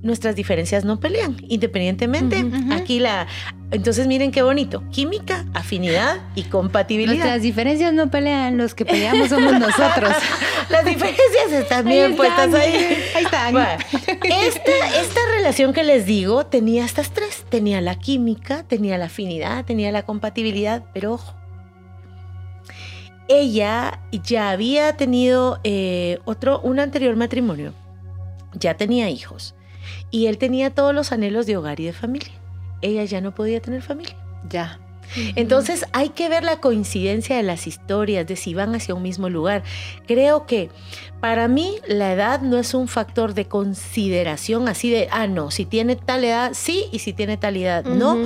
nuestras 0.02 0.34
diferencias 0.34 0.84
no 0.84 0.98
pelean, 0.98 1.36
independientemente. 1.48 2.44
Aquí 2.72 3.00
la... 3.00 3.26
Entonces 3.70 4.06
miren 4.06 4.32
qué 4.32 4.42
bonito. 4.42 4.82
Química, 4.90 5.44
afinidad 5.54 6.20
y 6.34 6.44
compatibilidad. 6.44 7.14
Nuestras 7.14 7.42
diferencias 7.42 7.92
no 7.92 8.10
pelean, 8.10 8.56
los 8.56 8.74
que 8.74 8.84
peleamos 8.84 9.28
somos 9.28 9.52
nosotros. 9.52 10.12
Las 10.70 10.84
diferencias 10.84 11.52
están 11.52 11.84
bien 11.84 12.16
puestas 12.16 12.52
ahí. 12.54 12.96
Ahí 13.14 13.24
están. 13.24 13.56
esta, 13.56 15.00
esta 15.00 15.20
relación 15.36 15.72
que 15.72 15.84
les 15.84 16.06
digo 16.06 16.46
tenía 16.46 16.84
estas 16.84 17.10
tres. 17.10 17.44
Tenía 17.48 17.80
la 17.80 17.96
química, 17.96 18.64
tenía 18.64 18.98
la 18.98 19.06
afinidad, 19.06 19.64
tenía 19.64 19.92
la 19.92 20.02
compatibilidad, 20.02 20.84
pero 20.92 21.12
ojo. 21.12 21.34
Ella 23.28 24.00
ya 24.10 24.50
había 24.50 24.96
tenido 24.96 25.60
eh, 25.62 26.18
otro, 26.24 26.60
un 26.60 26.80
anterior 26.80 27.14
matrimonio, 27.14 27.72
ya 28.54 28.74
tenía 28.74 29.08
hijos 29.08 29.54
y 30.10 30.26
él 30.26 30.38
tenía 30.38 30.70
todos 30.70 30.94
los 30.94 31.12
anhelos 31.12 31.46
de 31.46 31.56
hogar 31.56 31.80
y 31.80 31.84
de 31.84 31.92
familia. 31.92 32.32
Ella 32.82 33.04
ya 33.04 33.20
no 33.20 33.34
podía 33.34 33.60
tener 33.60 33.82
familia. 33.82 34.16
Ya. 34.48 34.80
Entonces 35.34 35.84
hay 35.92 36.10
que 36.10 36.28
ver 36.28 36.44
la 36.44 36.60
coincidencia 36.60 37.36
de 37.36 37.42
las 37.42 37.66
historias, 37.66 38.26
de 38.26 38.36
si 38.36 38.54
van 38.54 38.74
hacia 38.74 38.94
un 38.94 39.02
mismo 39.02 39.28
lugar. 39.28 39.62
Creo 40.06 40.46
que 40.46 40.70
para 41.20 41.48
mí 41.48 41.76
la 41.86 42.12
edad 42.12 42.40
no 42.42 42.58
es 42.58 42.74
un 42.74 42.88
factor 42.88 43.34
de 43.34 43.46
consideración 43.46 44.68
así 44.68 44.90
de, 44.90 45.08
ah, 45.10 45.26
no, 45.26 45.50
si 45.50 45.64
tiene 45.64 45.96
tal 45.96 46.24
edad, 46.24 46.52
sí, 46.54 46.86
y 46.92 47.00
si 47.00 47.12
tiene 47.12 47.36
tal 47.36 47.56
edad, 47.56 47.84
no, 47.84 48.18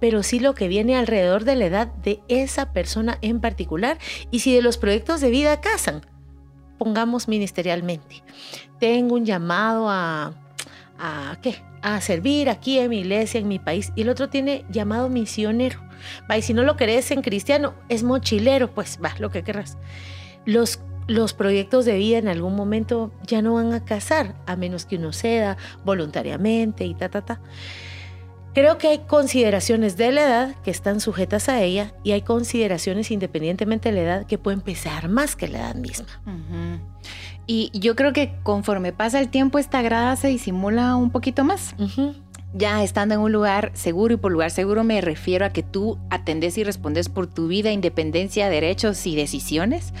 pero 0.00 0.22
sí 0.22 0.40
lo 0.40 0.54
que 0.54 0.68
viene 0.68 0.96
alrededor 0.96 1.44
de 1.44 1.56
la 1.56 1.66
edad 1.66 1.86
de 1.86 2.20
esa 2.28 2.72
persona 2.72 3.18
en 3.22 3.40
particular 3.40 3.98
y 4.30 4.40
si 4.40 4.54
de 4.54 4.62
los 4.62 4.78
proyectos 4.78 5.20
de 5.20 5.30
vida 5.30 5.60
casan, 5.60 6.04
pongamos 6.78 7.28
ministerialmente. 7.28 8.22
Tengo 8.80 9.14
un 9.14 9.24
llamado 9.24 9.88
a 9.88 10.34
a 11.02 11.36
qué? 11.42 11.56
A 11.82 12.00
servir 12.00 12.48
aquí 12.48 12.78
en 12.78 12.90
mi 12.90 13.00
iglesia, 13.00 13.40
en 13.40 13.48
mi 13.48 13.58
país. 13.58 13.92
Y 13.96 14.02
el 14.02 14.08
otro 14.08 14.28
tiene 14.28 14.64
llamado 14.70 15.08
misionero. 15.08 15.80
Va, 16.30 16.38
y 16.38 16.42
si 16.42 16.54
no 16.54 16.62
lo 16.62 16.76
querés 16.76 17.10
en 17.10 17.22
cristiano, 17.22 17.74
es 17.88 18.04
mochilero, 18.04 18.72
pues 18.72 19.00
va, 19.04 19.12
lo 19.18 19.30
que 19.30 19.42
querrás. 19.42 19.76
Los, 20.46 20.80
los 21.08 21.34
proyectos 21.34 21.84
de 21.84 21.96
vida 21.96 22.18
en 22.18 22.28
algún 22.28 22.54
momento 22.54 23.12
ya 23.26 23.42
no 23.42 23.54
van 23.54 23.72
a 23.72 23.84
casar, 23.84 24.36
a 24.46 24.54
menos 24.54 24.86
que 24.86 24.96
uno 24.96 25.12
ceda 25.12 25.56
voluntariamente 25.84 26.84
y 26.84 26.94
ta, 26.94 27.08
ta, 27.08 27.22
ta. 27.22 27.40
Creo 28.54 28.76
que 28.76 28.88
hay 28.88 28.98
consideraciones 28.98 29.96
de 29.96 30.12
la 30.12 30.22
edad 30.22 30.54
que 30.62 30.70
están 30.70 31.00
sujetas 31.00 31.48
a 31.48 31.62
ella 31.62 31.94
y 32.04 32.12
hay 32.12 32.20
consideraciones 32.20 33.10
independientemente 33.10 33.90
de 33.90 33.94
la 33.94 34.02
edad 34.02 34.26
que 34.26 34.36
pueden 34.36 34.60
pesar 34.60 35.08
más 35.08 35.36
que 35.36 35.48
la 35.48 35.60
edad 35.60 35.74
misma. 35.74 36.20
Y 37.52 37.70
yo 37.74 37.96
creo 37.96 38.14
que 38.14 38.32
conforme 38.42 38.94
pasa 38.94 39.20
el 39.20 39.28
tiempo, 39.28 39.58
esta 39.58 39.82
grada 39.82 40.16
se 40.16 40.28
disimula 40.28 40.96
un 40.96 41.10
poquito 41.10 41.44
más. 41.44 41.74
Ya 42.54 42.82
estando 42.82 43.14
en 43.14 43.20
un 43.20 43.30
lugar 43.30 43.72
seguro, 43.74 44.14
y 44.14 44.16
por 44.16 44.32
lugar 44.32 44.50
seguro 44.50 44.84
me 44.84 45.02
refiero 45.02 45.44
a 45.44 45.50
que 45.50 45.62
tú 45.62 45.98
atendes 46.08 46.56
y 46.56 46.64
respondes 46.64 47.10
por 47.10 47.26
tu 47.26 47.48
vida, 47.48 47.70
independencia, 47.70 48.48
derechos 48.48 49.06
y 49.06 49.16
decisiones. 49.16 49.92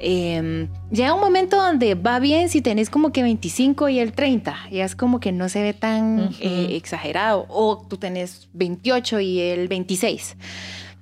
Eh, 0.00 0.66
llega 0.90 1.14
un 1.14 1.20
momento 1.20 1.58
donde 1.58 1.94
va 1.94 2.18
bien 2.18 2.48
si 2.48 2.60
tenés 2.60 2.90
como 2.90 3.12
que 3.12 3.22
25 3.22 3.88
y 3.88 4.00
el 4.00 4.10
30, 4.10 4.56
ya 4.72 4.84
es 4.84 4.96
como 4.96 5.20
que 5.20 5.30
no 5.30 5.48
se 5.48 5.62
ve 5.62 5.74
tan 5.74 6.30
eh, 6.40 6.70
exagerado, 6.72 7.46
o 7.50 7.86
tú 7.88 7.98
tenés 7.98 8.48
28 8.54 9.20
y 9.20 9.38
el 9.38 9.68
26. 9.68 10.36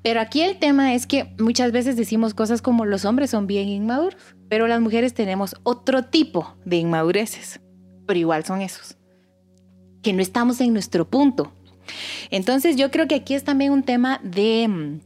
Pero 0.02 0.20
aquí 0.20 0.42
el 0.42 0.58
tema 0.58 0.94
es 0.94 1.06
que 1.06 1.34
muchas 1.38 1.72
veces 1.72 1.96
decimos 1.96 2.34
cosas 2.34 2.60
como 2.60 2.84
los 2.84 3.06
hombres 3.06 3.30
son 3.30 3.46
bien 3.46 3.68
inmaduros, 3.68 4.16
pero 4.48 4.66
las 4.66 4.80
mujeres 4.80 5.14
tenemos 5.14 5.56
otro 5.62 6.04
tipo 6.04 6.54
de 6.64 6.76
inmadureces, 6.76 7.60
pero 8.06 8.18
igual 8.18 8.44
son 8.44 8.60
esos, 8.60 8.96
que 10.02 10.12
no 10.12 10.22
estamos 10.22 10.60
en 10.60 10.72
nuestro 10.72 11.08
punto. 11.08 11.52
Entonces 12.30 12.76
yo 12.76 12.90
creo 12.90 13.08
que 13.08 13.14
aquí 13.14 13.34
es 13.34 13.44
también 13.44 13.72
un 13.72 13.82
tema 13.82 14.20
de, 14.22 15.00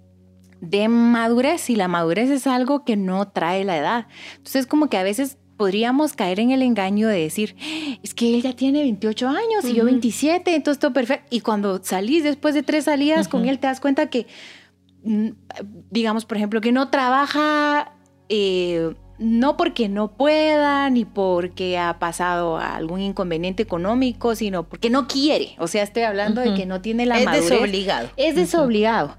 de 0.61 0.89
madurez 0.89 1.71
y 1.71 1.77
la 1.77 1.89
madurez 1.89 2.31
es 2.31 2.47
algo 2.47 2.85
que 2.85 2.97
no 2.97 3.29
trae 3.29 3.65
la 3.65 3.79
edad. 3.79 4.07
Entonces 4.37 4.67
como 4.67 4.89
que 4.89 4.97
a 4.97 5.03
veces 5.03 5.39
podríamos 5.57 6.15
caer 6.15 6.41
en 6.41 6.51
el 6.51 6.63
engaño 6.63 7.07
de 7.07 7.21
decir, 7.21 7.57
es 8.03 8.15
que 8.15 8.35
él 8.35 8.43
ya 8.43 8.55
tiene 8.55 8.81
28 8.81 9.29
años 9.29 9.65
y 9.65 9.75
yo 9.75 9.85
27, 9.85 10.57
entonces 10.57 10.81
todo 10.81 10.93
perfecto. 10.93 11.29
Y 11.31 11.41
cuando 11.41 11.83
salís 11.85 12.25
después 12.25 12.55
de 12.55 12.63
tres 12.63 12.85
salidas 12.85 13.29
con 13.29 13.49
él, 13.49 13.59
te 13.61 13.69
das 13.69 13.81
cuenta 13.81 14.11
que 14.11 14.27
digamos, 15.91 16.25
por 16.25 16.37
ejemplo, 16.37 16.61
que 16.61 16.73
no 16.73 16.89
trabaja, 16.89 17.93
eh, 18.29 18.95
no 19.23 19.57
porque 19.57 19.89
no 19.89 20.17
pueda, 20.17 20.89
ni 20.91 21.05
porque 21.05 21.79
ha 21.79 21.99
pasado 21.99 22.59
algún 22.59 23.01
inconveniente 23.01 23.63
económico, 23.63 24.35
sino 24.35 24.69
porque 24.69 24.91
no 24.91 25.07
quiere. 25.07 25.55
O 25.59 25.69
sea, 25.69 25.83
estoy 25.83 26.03
hablando 26.03 26.41
de 26.41 26.55
que 26.55 26.67
no 26.67 26.81
tiene 26.81 27.07
la 27.07 27.21
madurez. 27.21 27.45
Es 27.45 27.51
desobligado. 27.51 28.09
Es 28.17 28.35
desobligado. 28.35 29.17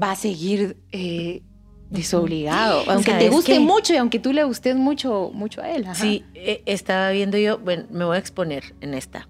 Va 0.00 0.12
a 0.12 0.16
seguir 0.16 0.76
eh, 0.92 1.42
desobligado, 1.90 2.84
aunque 2.86 3.12
te 3.14 3.28
guste 3.28 3.58
mucho 3.58 3.92
y 3.92 3.96
aunque 3.96 4.18
tú 4.18 4.32
le 4.32 4.44
gustes 4.44 4.76
mucho, 4.76 5.30
mucho 5.34 5.60
a 5.62 5.70
él. 5.70 5.86
Sí, 5.94 6.24
eh, 6.34 6.62
estaba 6.66 7.10
viendo 7.10 7.36
yo, 7.36 7.58
bueno, 7.58 7.86
me 7.90 8.04
voy 8.04 8.16
a 8.16 8.18
exponer 8.18 8.74
en 8.80 8.94
esta. 8.94 9.28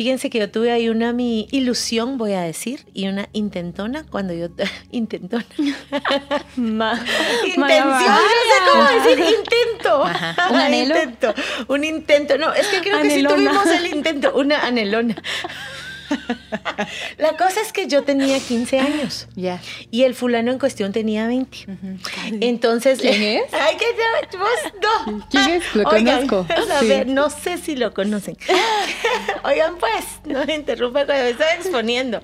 Fíjense 0.00 0.30
que 0.30 0.38
yo 0.38 0.50
tuve 0.50 0.72
ahí 0.72 0.88
una 0.88 1.12
mi 1.12 1.46
ilusión, 1.50 2.16
voy 2.16 2.32
a 2.32 2.40
decir, 2.40 2.86
y 2.94 3.08
una 3.08 3.28
intentona 3.34 4.06
cuando 4.06 4.32
yo 4.32 4.48
intentona. 4.90 5.44
Ma, 6.56 6.98
Intención, 7.44 7.86
no 7.86 8.00
sé 8.00 8.56
cómo 8.72 8.84
decir 8.84 9.18
intento. 9.38 10.04
Un 10.52 10.56
anhelo. 10.56 10.96
Intento, 10.96 11.34
un 11.68 11.84
intento. 11.84 12.38
No, 12.38 12.54
es 12.54 12.66
que 12.68 12.80
creo 12.80 13.02
que 13.02 13.10
sí 13.10 13.22
tuvimos 13.22 13.66
el 13.66 13.88
intento, 13.88 14.32
una 14.34 14.66
anhelona. 14.66 15.16
La 17.18 17.36
cosa 17.36 17.60
es 17.60 17.72
que 17.72 17.86
yo 17.86 18.02
tenía 18.02 18.38
15 18.38 18.78
años. 18.78 19.28
Ya. 19.34 19.60
Y 19.90 20.04
el 20.04 20.14
fulano 20.14 20.50
en 20.52 20.58
cuestión 20.58 20.92
tenía 20.92 21.26
20. 21.26 21.66
Entonces. 22.40 23.00
¿Quién 23.00 23.22
es? 23.22 23.52
Ay, 23.52 23.76
que 23.76 24.36
vos 24.36 24.48
no. 24.80 25.28
¿Quién 25.30 25.50
es? 25.50 25.74
Lo 25.74 25.84
conozco. 25.84 26.46
A 26.78 26.82
ver, 26.82 27.06
no 27.06 27.30
sé 27.30 27.58
si 27.58 27.76
lo 27.76 27.92
conocen. 27.92 28.36
Oigan, 29.44 29.76
pues, 29.78 30.04
no 30.24 30.44
me 30.44 30.54
interrumpa 30.54 31.06
cuando 31.06 31.24
me 31.24 31.30
estoy 31.30 31.46
exponiendo. 31.56 32.20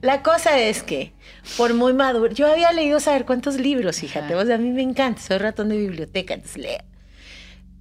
La 0.00 0.22
cosa 0.22 0.58
es 0.58 0.82
que, 0.82 1.12
por 1.56 1.74
muy 1.74 1.92
maduro, 1.92 2.32
yo 2.32 2.50
había 2.50 2.72
leído 2.72 3.00
saber 3.00 3.24
cuántos 3.24 3.56
libros, 3.56 3.98
fíjate, 3.98 4.34
vos 4.34 4.48
a 4.50 4.58
mí 4.58 4.70
me 4.70 4.82
encanta, 4.82 5.20
soy 5.20 5.38
ratón 5.38 5.68
de 5.68 5.76
biblioteca, 5.76 6.34
entonces 6.34 6.62
leo. 6.62 6.78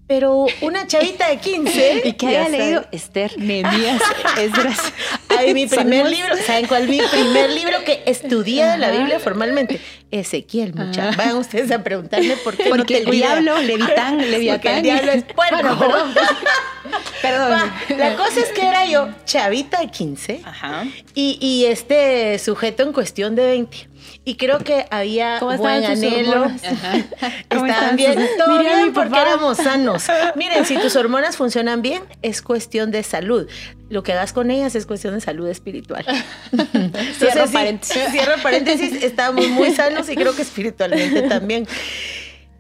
Pero 0.08 0.46
una 0.62 0.88
chavita 0.88 1.28
de 1.28 1.38
15. 1.38 2.02
¿Y 2.06 2.14
qué 2.14 2.28
había 2.28 2.50
leído? 2.50 2.86
Esther, 2.94 3.38
Nemías, 3.38 4.02
Esdras. 4.40 4.80
Ay, 5.28 5.54
mi 5.54 5.68
primer 5.68 6.10
libro, 6.10 6.36
¿saben 6.46 6.66
cuál? 6.66 6.88
Mi 6.88 7.02
primer 7.12 7.50
libro 7.50 7.84
que 7.86 8.04
estudié 8.06 8.66
de 8.66 8.78
la 8.78 8.92
Biblia 8.92 9.20
formalmente. 9.20 9.82
Ezequiel, 10.10 10.74
muchachos. 10.74 11.18
Van 11.18 11.36
ustedes 11.36 11.70
a 11.72 11.84
preguntarme 11.84 12.38
por 12.38 12.56
qué 12.56 12.70
Porque 12.70 12.78
no 12.78 12.86
te 12.86 12.98
el 13.00 13.12
diablo, 13.12 13.60
Levitán, 13.60 14.18
Leviatán. 14.32 14.76
El 14.78 14.84
diablo 14.84 15.12
es 15.12 15.24
puerco. 15.24 15.58
Bueno, 15.58 15.78
perdón. 15.78 16.14
perdón. 17.22 17.52
Va, 17.52 17.96
la 17.98 18.16
cosa 18.16 18.40
es 18.40 18.50
que 18.50 18.62
era 18.66 18.86
yo 18.86 19.10
chavita 19.26 19.82
de 19.82 19.90
15 19.90 20.42
Ajá. 20.46 20.86
y, 21.14 21.38
y 21.42 21.66
este 21.66 22.40
sujeto 22.40 22.84
en 22.84 22.94
cuestión 22.94 23.36
de 23.36 23.46
20. 23.46 23.90
Y 24.26 24.36
creo 24.36 24.60
que 24.60 24.86
había 24.90 25.40
¿Cómo 25.40 25.58
buen 25.58 25.86
anhelo. 25.86 26.46
Estaban 27.50 27.96
bien, 27.96 28.16
todo 28.38 28.58
Mira, 28.58 28.76
mi 28.76 28.82
bien 28.84 28.94
porque 28.94 29.20
éramos 29.20 29.58
sanos. 29.58 30.06
Miren, 30.36 30.66
si 30.66 30.78
tus 30.78 30.96
hormonas 30.96 31.38
funcionan 31.38 31.82
bien, 31.82 32.04
es 32.22 32.42
cuestión 32.42 32.92
de 32.92 33.04
salud. 33.04 33.48
Lo 33.90 34.04
que 34.04 34.14
hagas 34.14 34.34
con 34.34 34.52
ellas 34.52 34.76
es 34.76 34.86
cuestión 34.86 35.14
de 35.14 35.22
salud 35.22 35.48
espiritual. 35.48 36.06
Entonces, 36.52 37.18
Cierro 37.18 37.48
sí, 37.48 37.54
paréntesis. 37.54 38.12
Cierro 38.12 38.42
paréntesis, 38.44 39.04
estábamos 39.04 39.48
muy 39.50 39.72
sanos 39.72 40.10
y 40.10 40.16
creo 40.16 40.36
que 40.36 40.42
espiritualmente 40.42 41.24
también. 41.24 41.68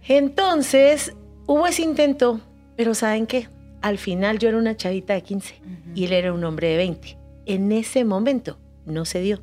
Entonces, 0.07 1.13
hubo 1.45 1.67
ese 1.67 1.81
intento, 1.81 2.39
pero 2.75 2.95
¿saben 2.95 3.27
qué? 3.27 3.49
Al 3.81 3.97
final 3.97 4.39
yo 4.39 4.49
era 4.49 4.57
una 4.57 4.75
chavita 4.75 5.13
de 5.13 5.21
15 5.21 5.61
y 5.95 6.05
él 6.05 6.13
era 6.13 6.33
un 6.33 6.43
hombre 6.43 6.69
de 6.69 6.77
20. 6.77 7.17
En 7.45 7.71
ese 7.71 8.03
momento 8.05 8.57
no 8.87 9.05
se 9.05 9.21
dio. 9.21 9.41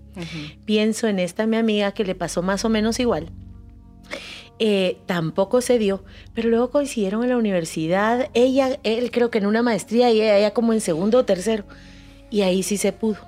Pienso 0.64 1.06
en 1.06 1.18
esta 1.18 1.46
mi 1.46 1.56
amiga 1.56 1.92
que 1.92 2.04
le 2.04 2.14
pasó 2.14 2.42
más 2.42 2.64
o 2.64 2.68
menos 2.68 2.98
igual. 3.00 3.30
Eh, 4.60 4.98
tampoco 5.06 5.60
se 5.60 5.78
dio, 5.78 6.04
pero 6.32 6.48
luego 6.48 6.70
coincidieron 6.70 7.24
en 7.24 7.30
la 7.30 7.36
universidad, 7.36 8.30
ella, 8.34 8.78
él 8.84 9.10
creo 9.10 9.28
que 9.28 9.38
en 9.38 9.46
una 9.46 9.62
maestría 9.62 10.12
y 10.12 10.22
ella 10.22 10.52
como 10.52 10.72
en 10.72 10.80
segundo 10.80 11.18
o 11.18 11.24
tercero, 11.24 11.64
y 12.30 12.42
ahí 12.42 12.62
sí 12.62 12.76
se 12.76 12.92
pudo. 12.92 13.18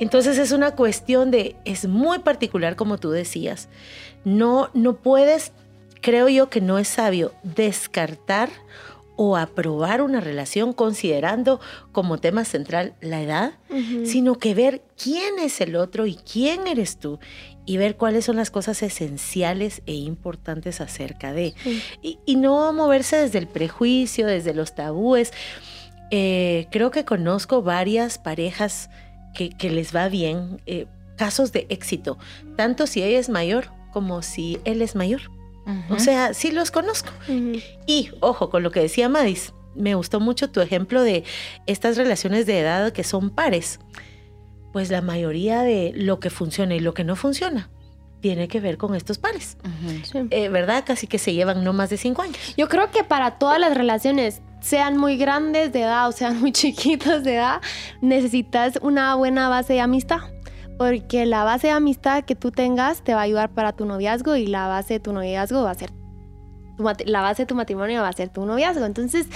Entonces 0.00 0.38
es 0.38 0.50
una 0.50 0.72
cuestión 0.72 1.30
de, 1.30 1.56
es 1.64 1.86
muy 1.86 2.18
particular 2.18 2.74
como 2.74 2.98
tú 2.98 3.10
decías, 3.10 3.68
no, 4.24 4.68
no 4.74 4.96
puedes, 4.96 5.52
creo 6.00 6.28
yo 6.28 6.50
que 6.50 6.60
no 6.60 6.78
es 6.78 6.88
sabio 6.88 7.32
descartar 7.44 8.50
o 9.24 9.36
aprobar 9.36 10.02
una 10.02 10.18
relación 10.20 10.72
considerando 10.72 11.60
como 11.92 12.18
tema 12.18 12.44
central 12.44 12.94
la 13.00 13.22
edad, 13.22 13.52
sino 14.04 14.34
que 14.34 14.52
ver 14.52 14.82
quién 15.00 15.38
es 15.38 15.60
el 15.60 15.76
otro 15.76 16.06
y 16.06 16.16
quién 16.16 16.66
eres 16.66 16.96
tú 16.96 17.20
y 17.64 17.76
ver 17.76 17.96
cuáles 17.96 18.24
son 18.24 18.34
las 18.34 18.50
cosas 18.50 18.82
esenciales 18.82 19.82
e 19.86 19.94
importantes 19.94 20.80
acerca 20.80 21.32
de. 21.32 21.54
Sí. 21.62 21.80
Y, 22.02 22.18
y 22.26 22.34
no 22.34 22.72
moverse 22.72 23.14
desde 23.14 23.38
el 23.38 23.46
prejuicio, 23.46 24.26
desde 24.26 24.54
los 24.54 24.74
tabúes. 24.74 25.32
Eh, 26.10 26.66
creo 26.72 26.90
que 26.90 27.04
conozco 27.04 27.62
varias 27.62 28.18
parejas 28.18 28.90
que, 29.36 29.50
que 29.50 29.70
les 29.70 29.94
va 29.94 30.08
bien, 30.08 30.60
eh, 30.66 30.86
casos 31.16 31.52
de 31.52 31.66
éxito, 31.68 32.18
tanto 32.56 32.88
si 32.88 33.04
ella 33.04 33.20
es 33.20 33.28
mayor 33.28 33.66
como 33.92 34.22
si 34.22 34.58
él 34.64 34.82
es 34.82 34.96
mayor. 34.96 35.30
O 35.90 35.98
sea, 35.98 36.34
sí 36.34 36.50
los 36.50 36.70
conozco. 36.70 37.10
Y, 37.86 38.10
ojo, 38.20 38.50
con 38.50 38.62
lo 38.62 38.70
que 38.70 38.80
decía 38.80 39.08
Madis, 39.08 39.52
me 39.74 39.94
gustó 39.94 40.20
mucho 40.20 40.50
tu 40.50 40.60
ejemplo 40.60 41.02
de 41.02 41.24
estas 41.66 41.96
relaciones 41.96 42.46
de 42.46 42.60
edad 42.60 42.92
que 42.92 43.04
son 43.04 43.30
pares. 43.30 43.80
Pues 44.72 44.90
la 44.90 45.02
mayoría 45.02 45.62
de 45.62 45.92
lo 45.94 46.18
que 46.18 46.30
funciona 46.30 46.74
y 46.74 46.80
lo 46.80 46.94
que 46.94 47.04
no 47.04 47.16
funciona 47.16 47.70
tiene 48.20 48.48
que 48.48 48.60
ver 48.60 48.78
con 48.78 48.94
estos 48.94 49.18
pares. 49.18 49.56
Sí. 50.04 50.18
Eh, 50.30 50.48
¿Verdad? 50.48 50.84
Casi 50.86 51.06
que 51.06 51.18
se 51.18 51.34
llevan 51.34 51.64
no 51.64 51.72
más 51.72 51.90
de 51.90 51.96
cinco 51.96 52.22
años. 52.22 52.38
Yo 52.56 52.68
creo 52.68 52.90
que 52.90 53.04
para 53.04 53.32
todas 53.32 53.58
las 53.58 53.76
relaciones, 53.76 54.40
sean 54.62 54.96
muy 54.96 55.16
grandes 55.16 55.72
de 55.72 55.82
edad 55.82 56.08
o 56.08 56.12
sean 56.12 56.40
muy 56.40 56.52
chiquitos 56.52 57.24
de 57.24 57.34
edad, 57.34 57.60
necesitas 58.00 58.78
una 58.80 59.14
buena 59.16 59.48
base 59.48 59.74
de 59.74 59.80
amistad. 59.80 60.20
Porque 60.78 61.26
la 61.26 61.44
base 61.44 61.68
de 61.68 61.72
amistad 61.72 62.24
que 62.24 62.34
tú 62.34 62.50
tengas 62.50 63.02
te 63.02 63.14
va 63.14 63.20
a 63.20 63.24
ayudar 63.24 63.50
para 63.50 63.72
tu 63.72 63.84
noviazgo 63.84 64.36
y 64.36 64.46
la 64.46 64.68
base 64.68 64.94
de 64.94 65.00
tu 65.00 65.12
noviazgo 65.12 65.62
va 65.62 65.70
a 65.70 65.74
ser 65.74 65.90
tu 65.90 66.02
la 67.04 67.20
base 67.20 67.42
de 67.42 67.46
tu 67.46 67.54
matrimonio 67.54 68.02
va 68.02 68.08
a 68.08 68.12
ser 68.12 68.28
tu 68.30 68.44
noviazgo. 68.44 68.84
Entonces, 68.84 69.26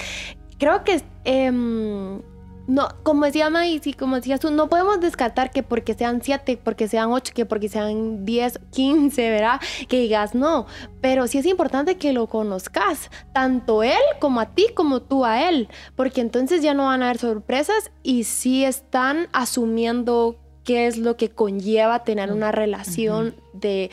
creo 0.59 0.85
que 0.85 1.03
em, 1.25 2.21
no, 2.67 2.89
como 3.05 3.25
decía 3.25 3.49
Maíz 3.49 3.87
y 3.87 3.93
como 3.93 4.17
decías 4.17 4.41
tú, 4.41 4.51
no 4.51 4.69
podemos 4.69 5.01
descartar 5.01 5.51
que 5.51 5.63
porque 5.63 5.95
sean 5.95 6.21
siete, 6.23 6.59
porque 6.63 6.89
sean 6.89 7.13
ocho, 7.13 7.33
que 7.35 7.47
porque 7.47 7.69
sean 7.69 8.25
10, 8.25 8.61
15, 8.73 9.31
¿verdad? 9.31 9.61
Que 9.89 10.01
digas 10.01 10.35
no. 10.35 10.67
Pero 11.01 11.29
sí 11.29 11.39
es 11.39 11.47
importante 11.47 11.97
que 11.97 12.13
lo 12.13 12.27
conozcas, 12.27 13.11
tanto 13.33 13.83
él 13.83 14.03
como 14.19 14.41
a 14.41 14.47
ti, 14.47 14.67
como 14.75 15.01
tú 15.01 15.25
a 15.25 15.49
él, 15.49 15.69
porque 15.95 16.21
entonces 16.21 16.63
ya 16.63 16.75
no 16.75 16.87
van 16.87 17.03
a 17.03 17.07
haber 17.07 17.19
sorpresas 17.19 17.93
y 18.03 18.25
sí 18.25 18.65
están 18.65 19.29
asumiendo 19.33 20.37
qué 20.67 20.89
es 20.89 20.99
lo 20.99 21.17
que 21.17 21.31
conlleva 21.31 22.03
tener 22.03 22.33
una 22.33 22.51
relación 22.53 23.37
de 23.53 23.91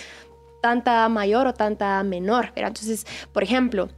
tanta 0.62 1.08
mayor 1.08 1.48
o 1.48 1.54
tanta 1.54 2.04
menor. 2.04 2.52
¿verdad? 2.56 2.70
Entonces, 2.70 3.06
por 3.32 3.44
ejemplo, 3.44 3.90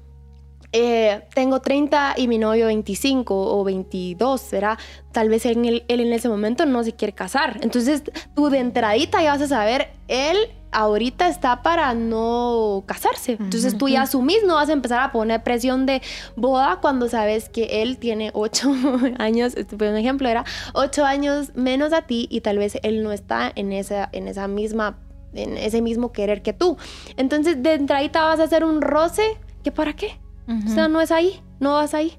eh, 0.78 1.22
tengo 1.34 1.62
30 1.62 2.16
y 2.18 2.28
mi 2.28 2.38
novio 2.38 2.66
25 2.66 3.34
o 3.34 3.64
22, 3.64 4.52
¿verdad? 4.52 4.78
Tal 5.14 5.30
vez 5.30 5.46
él, 5.46 5.86
él 5.88 6.00
en 6.02 6.12
ese 6.12 6.28
momento 6.28 6.66
no 6.66 6.84
se 6.84 6.92
quiere 6.92 7.14
casar. 7.14 7.60
Entonces, 7.62 8.04
tú 8.36 8.50
de 8.50 8.60
entradita 8.60 9.24
ya 9.24 9.32
vas 9.32 9.42
a 9.42 9.48
saber, 9.48 9.92
él 10.10 10.38
ahorita 10.74 11.30
está 11.30 11.62
para 11.62 11.94
no 11.94 12.84
casarse. 12.86 13.38
Entonces, 13.40 13.78
tú 13.78 13.88
ya 13.88 14.02
asumís, 14.02 14.44
no 14.46 14.56
vas 14.56 14.68
a 14.68 14.74
empezar 14.74 15.00
a 15.00 15.14
poner 15.14 15.44
presión 15.44 15.86
de 15.86 16.02
boda 16.36 16.80
cuando 16.82 17.08
sabes 17.08 17.48
que 17.48 17.82
él 17.82 17.98
tiene 17.98 18.32
8 18.34 18.74
años, 19.18 19.54
este 19.56 19.78
fue 19.78 19.90
un 19.90 19.96
ejemplo, 19.96 20.28
era 20.28 20.44
8 20.74 21.06
años 21.06 21.56
menos 21.56 21.94
a 21.94 22.02
ti 22.02 22.28
y 22.30 22.42
tal 22.42 22.58
vez 22.58 22.80
él 22.84 23.02
no 23.02 23.14
está 23.14 23.50
en 23.56 23.72
esa, 23.72 24.10
en 24.12 24.28
esa 24.28 24.50
misma 24.50 25.00
en 25.34 25.58
ese 25.58 25.82
mismo 25.82 26.12
querer 26.12 26.42
que 26.42 26.54
tú. 26.54 26.78
Entonces, 27.16 27.64
de 27.64 27.74
entradita 27.74 28.24
vas 28.24 28.42
a 28.42 28.44
hacer 28.44 28.66
un 28.66 28.82
roce 28.82 29.38
que 29.64 29.72
para 29.72 29.94
qué? 29.94 30.18
O 30.48 30.70
sea, 30.70 30.88
no 30.88 31.02
es 31.02 31.12
ahí, 31.12 31.42
no 31.60 31.74
vas 31.74 31.94
ahí. 31.94 32.18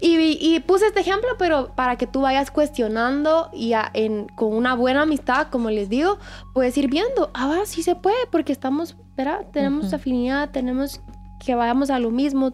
Y, 0.00 0.16
y 0.40 0.60
puse 0.60 0.86
este 0.86 1.00
ejemplo, 1.00 1.30
pero 1.38 1.74
para 1.74 1.96
que 1.96 2.06
tú 2.06 2.20
vayas 2.20 2.50
cuestionando 2.50 3.48
y 3.52 3.72
a- 3.72 3.90
en- 3.94 4.26
con 4.28 4.52
una 4.54 4.74
buena 4.74 5.02
amistad, 5.02 5.48
como 5.48 5.70
les 5.70 5.88
digo, 5.88 6.18
puedes 6.52 6.76
ir 6.78 6.88
viendo, 6.88 7.30
ah, 7.34 7.60
sí 7.64 7.82
se 7.82 7.94
puede, 7.96 8.16
porque 8.30 8.52
estamos, 8.52 8.96
¿verdad? 9.16 9.46
Tenemos 9.52 9.92
afinidad, 9.94 10.50
tenemos 10.50 11.00
que 11.44 11.54
vayamos 11.54 11.90
a 11.90 11.98
lo 11.98 12.10
mismo 12.10 12.52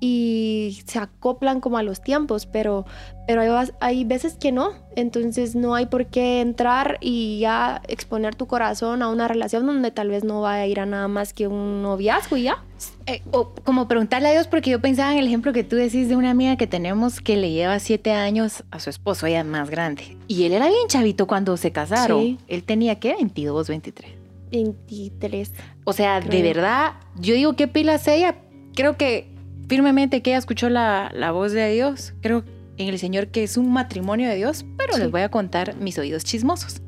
y 0.00 0.82
se 0.86 0.98
acoplan 0.98 1.60
como 1.60 1.78
a 1.78 1.82
los 1.82 2.02
tiempos, 2.02 2.46
pero, 2.46 2.86
pero 3.26 3.40
hay, 3.40 3.68
hay 3.80 4.04
veces 4.04 4.36
que 4.38 4.52
no, 4.52 4.72
entonces 4.96 5.54
no 5.54 5.74
hay 5.74 5.86
por 5.86 6.06
qué 6.06 6.40
entrar 6.40 6.98
y 7.00 7.38
ya 7.40 7.82
exponer 7.88 8.34
tu 8.34 8.46
corazón 8.46 9.02
a 9.02 9.08
una 9.08 9.28
relación 9.28 9.66
donde 9.66 9.90
tal 9.90 10.08
vez 10.08 10.24
no 10.24 10.40
va 10.40 10.54
a 10.54 10.66
ir 10.66 10.80
a 10.80 10.86
nada 10.86 11.08
más 11.08 11.32
que 11.32 11.46
un 11.48 11.82
noviazgo 11.82 12.36
y 12.36 12.44
ya. 12.44 12.62
Eh, 13.06 13.22
o 13.30 13.50
como 13.64 13.88
preguntarle 13.88 14.28
a 14.28 14.32
Dios, 14.32 14.46
porque 14.46 14.70
yo 14.70 14.80
pensaba 14.80 15.12
en 15.12 15.18
el 15.18 15.26
ejemplo 15.26 15.52
que 15.52 15.64
tú 15.64 15.76
decís 15.76 16.08
de 16.08 16.16
una 16.16 16.30
amiga 16.30 16.56
que 16.56 16.66
tenemos 16.66 17.20
que 17.20 17.36
le 17.36 17.50
lleva 17.52 17.78
siete 17.78 18.12
años 18.12 18.64
a 18.70 18.80
su 18.80 18.90
esposo, 18.90 19.26
ella 19.26 19.40
es 19.40 19.46
más 19.46 19.70
grande. 19.70 20.16
Y 20.28 20.44
él 20.44 20.52
era 20.52 20.68
bien 20.68 20.88
chavito 20.88 21.26
cuando 21.26 21.56
se 21.56 21.70
casaron. 21.72 22.20
Sí. 22.20 22.38
Él 22.48 22.64
tenía, 22.64 22.98
¿qué? 22.98 23.14
22, 23.14 23.68
23. 23.68 24.23
23. 24.54 25.52
O 25.84 25.92
sea, 25.92 26.20
de 26.20 26.42
verdad, 26.42 26.94
yo 27.16 27.34
digo, 27.34 27.56
¿qué 27.56 27.66
pilas 27.66 28.06
ella? 28.06 28.36
Creo 28.74 28.96
que 28.96 29.28
firmemente 29.68 30.22
que 30.22 30.30
ella 30.30 30.38
escuchó 30.38 30.70
la, 30.70 31.10
la 31.14 31.32
voz 31.32 31.52
de 31.52 31.72
Dios. 31.72 32.14
Creo 32.20 32.44
en 32.76 32.88
el 32.88 32.98
Señor 32.98 33.28
que 33.28 33.42
es 33.42 33.56
un 33.56 33.72
matrimonio 33.72 34.28
de 34.28 34.36
Dios, 34.36 34.64
pero 34.76 34.96
les 34.96 35.10
voy 35.10 35.22
a 35.22 35.30
contar 35.30 35.76
mis 35.76 35.98
oídos 35.98 36.24
chismosos. 36.24 36.80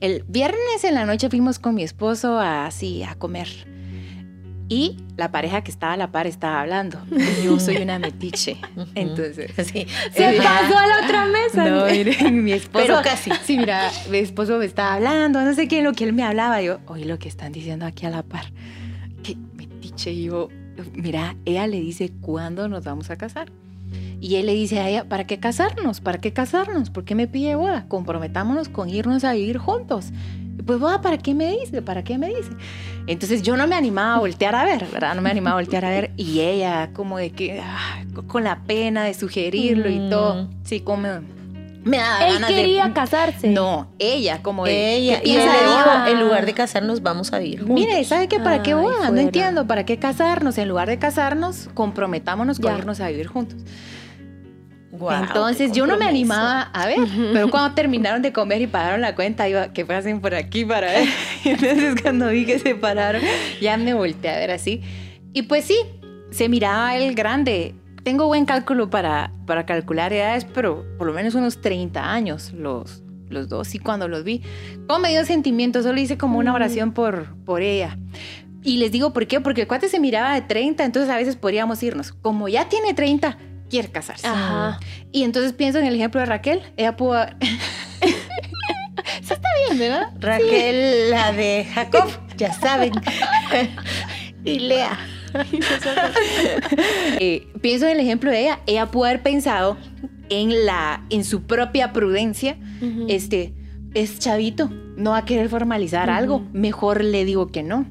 El 0.00 0.24
viernes 0.28 0.84
en 0.84 0.94
la 0.94 1.06
noche 1.06 1.30
fuimos 1.30 1.58
con 1.58 1.74
mi 1.74 1.82
esposo 1.82 2.38
así 2.38 3.02
a 3.02 3.14
comer. 3.14 3.48
Y 4.72 4.96
la 5.18 5.30
pareja 5.30 5.62
que 5.62 5.70
estaba 5.70 5.92
a 5.92 5.96
la 5.98 6.10
par 6.12 6.26
estaba 6.26 6.62
hablando. 6.62 6.98
Yo 7.44 7.60
soy 7.60 7.76
una 7.76 7.98
metiche. 7.98 8.56
Entonces, 8.94 9.50
sí. 9.70 9.86
Se 10.14 10.32
pasó 10.38 10.78
a 10.78 10.86
la 10.86 11.04
otra 11.04 11.26
mesa. 11.30 11.68
No, 11.68 11.84
miren, 11.84 12.42
mi 12.42 12.52
esposo. 12.52 12.86
Pero 12.86 13.02
casi. 13.02 13.30
Sí, 13.44 13.58
mira, 13.58 13.90
mi 14.08 14.16
esposo 14.16 14.56
me 14.56 14.64
estaba 14.64 14.94
hablando, 14.94 15.42
no 15.42 15.52
sé 15.52 15.68
qué, 15.68 15.82
lo 15.82 15.92
que 15.92 16.04
él 16.04 16.14
me 16.14 16.22
hablaba. 16.24 16.62
Yo, 16.62 16.78
oye, 16.86 17.04
lo 17.04 17.18
que 17.18 17.28
están 17.28 17.52
diciendo 17.52 17.84
aquí 17.84 18.06
a 18.06 18.10
la 18.10 18.22
par. 18.22 18.46
Que 19.22 19.36
metiche. 19.54 20.10
Y 20.10 20.24
yo, 20.24 20.48
mira, 20.94 21.36
ella 21.44 21.66
le 21.66 21.78
dice 21.78 22.10
cuándo 22.22 22.66
nos 22.66 22.82
vamos 22.82 23.10
a 23.10 23.16
casar. 23.16 23.52
Y 24.22 24.36
él 24.36 24.46
le 24.46 24.54
dice 24.54 24.80
a 24.80 24.88
ella, 24.88 25.04
¿para 25.06 25.26
qué 25.26 25.38
casarnos? 25.38 26.00
¿Para 26.00 26.16
qué 26.18 26.32
casarnos? 26.32 26.88
¿Por 26.88 27.04
qué 27.04 27.14
me 27.14 27.28
pide 27.28 27.56
boda? 27.56 27.84
Comprometámonos 27.88 28.70
con 28.70 28.88
irnos 28.88 29.22
a 29.24 29.34
vivir 29.34 29.58
juntos. 29.58 30.12
Pues 30.64 30.78
boda, 30.78 31.00
¿para 31.00 31.18
qué 31.18 31.34
me 31.34 31.50
dice? 31.50 31.82
¿Para 31.82 32.04
qué 32.04 32.18
me 32.18 32.28
dice? 32.28 32.50
Entonces 33.06 33.42
yo 33.42 33.56
no 33.56 33.66
me 33.66 33.74
animaba 33.74 34.14
a 34.14 34.18
voltear 34.20 34.54
a 34.54 34.64
ver, 34.64 34.86
¿verdad? 34.92 35.14
No 35.14 35.22
me 35.22 35.30
animaba 35.30 35.58
a 35.58 35.60
voltear 35.60 35.84
a 35.84 35.90
ver. 35.90 36.12
Y 36.16 36.40
ella 36.40 36.90
como 36.92 37.18
de 37.18 37.30
que, 37.30 37.60
ah, 37.60 38.04
con 38.26 38.44
la 38.44 38.62
pena 38.64 39.04
de 39.04 39.14
sugerirlo 39.14 39.88
y 39.90 40.08
todo, 40.08 40.44
mm. 40.44 40.48
sí, 40.64 40.80
como 40.80 41.08
me 41.84 41.96
da 41.96 42.28
Él 42.28 42.44
quería 42.46 42.92
casarse. 42.92 43.48
No, 43.48 43.88
ella, 43.98 44.40
como 44.42 44.66
ella. 44.66 45.20
Y 45.24 45.32
ella 45.32 45.52
dijo, 45.52 46.10
en 46.12 46.20
lugar 46.20 46.46
de 46.46 46.54
casarnos, 46.54 47.02
vamos 47.02 47.32
a 47.32 47.38
vivir 47.38 47.60
juntos. 47.60 47.74
Mire, 47.74 48.04
¿sabe 48.04 48.28
qué? 48.28 48.38
¿Para 48.38 48.62
qué 48.62 48.74
boda? 48.74 49.10
No 49.10 49.20
entiendo. 49.20 49.66
¿Para 49.66 49.84
qué 49.84 49.98
casarnos? 49.98 50.58
En 50.58 50.68
lugar 50.68 50.88
de 50.88 50.98
casarnos, 50.98 51.68
comprometámonos 51.74 52.60
con 52.60 52.76
irnos 52.76 53.00
a 53.00 53.08
vivir 53.08 53.26
juntos. 53.26 53.58
Entonces 55.10 55.72
yo 55.72 55.86
no 55.86 55.96
me 55.96 56.04
animaba 56.04 56.62
a 56.62 56.86
ver, 56.86 57.00
pero 57.32 57.50
cuando 57.50 57.74
terminaron 57.74 58.22
de 58.22 58.32
comer 58.32 58.62
y 58.62 58.66
pagaron 58.66 59.00
la 59.00 59.14
cuenta, 59.14 59.48
iba, 59.48 59.72
¿qué 59.72 59.84
pasen 59.84 60.20
por 60.20 60.34
aquí 60.34 60.64
para 60.64 60.88
ver? 60.88 61.08
Entonces 61.44 62.00
cuando 62.00 62.28
vi 62.28 62.44
que 62.44 62.58
se 62.58 62.74
pararon, 62.74 63.22
ya 63.60 63.76
me 63.76 63.94
volteé 63.94 64.30
a 64.30 64.38
ver 64.38 64.50
así. 64.50 64.82
Y 65.32 65.42
pues 65.42 65.64
sí, 65.64 65.76
se 66.30 66.48
miraba 66.48 66.96
el 66.96 67.14
grande. 67.14 67.74
Tengo 68.02 68.26
buen 68.26 68.46
cálculo 68.46 68.90
para, 68.90 69.32
para 69.46 69.64
calcular 69.64 70.12
edades, 70.12 70.44
pero 70.44 70.84
por 70.98 71.06
lo 71.06 71.12
menos 71.12 71.34
unos 71.34 71.60
30 71.60 72.12
años 72.12 72.52
los, 72.52 73.02
los 73.28 73.48
dos. 73.48 73.74
Y 73.74 73.78
cuando 73.78 74.08
los 74.08 74.24
vi, 74.24 74.42
como 74.86 75.00
me 75.00 75.10
dio 75.10 75.24
sentimiento, 75.24 75.82
solo 75.82 76.00
hice 76.00 76.18
como 76.18 76.38
una 76.38 76.52
oración 76.52 76.92
por, 76.92 77.34
por 77.44 77.62
ella. 77.62 77.98
Y 78.64 78.76
les 78.76 78.92
digo 78.92 79.12
por 79.12 79.26
qué, 79.26 79.40
porque 79.40 79.62
el 79.62 79.66
cuate 79.66 79.88
se 79.88 79.98
miraba 79.98 80.34
de 80.34 80.42
30, 80.42 80.84
entonces 80.84 81.10
a 81.10 81.16
veces 81.16 81.36
podríamos 81.36 81.82
irnos. 81.82 82.12
Como 82.12 82.48
ya 82.48 82.68
tiene 82.68 82.94
30, 82.94 83.36
quiere 83.72 83.88
casarse. 83.88 84.28
Y 85.12 85.22
entonces 85.22 85.54
pienso 85.54 85.78
en 85.78 85.86
el 85.86 85.94
ejemplo 85.94 86.20
de 86.20 86.26
Raquel. 86.26 86.60
Ella 86.76 86.94
pudo... 86.94 87.24
Eso 89.22 89.34
está 89.34 89.48
bien, 89.66 89.78
¿verdad? 89.78 90.08
Raquel, 90.20 91.10
la 91.10 91.32
de 91.32 91.66
Jacob, 91.72 92.06
ya 92.36 92.52
saben. 92.52 92.92
y 94.44 94.58
Lea. 94.60 94.98
Eh, 97.18 97.48
pienso 97.62 97.86
en 97.86 97.92
el 97.92 98.00
ejemplo 98.00 98.30
de 98.30 98.42
ella. 98.42 98.60
Ella 98.66 98.90
pudo 98.90 99.06
haber 99.06 99.22
pensado 99.22 99.78
en, 100.28 100.66
la, 100.66 101.06
en 101.08 101.24
su 101.24 101.44
propia 101.44 101.94
prudencia. 101.94 102.58
Este, 103.08 103.54
es 103.94 104.18
chavito, 104.18 104.68
no 104.96 105.12
va 105.12 105.18
a 105.18 105.24
querer 105.24 105.48
formalizar 105.48 106.10
algo. 106.10 106.46
Mejor 106.52 107.02
le 107.02 107.24
digo 107.24 107.46
que 107.46 107.62
no. 107.62 107.86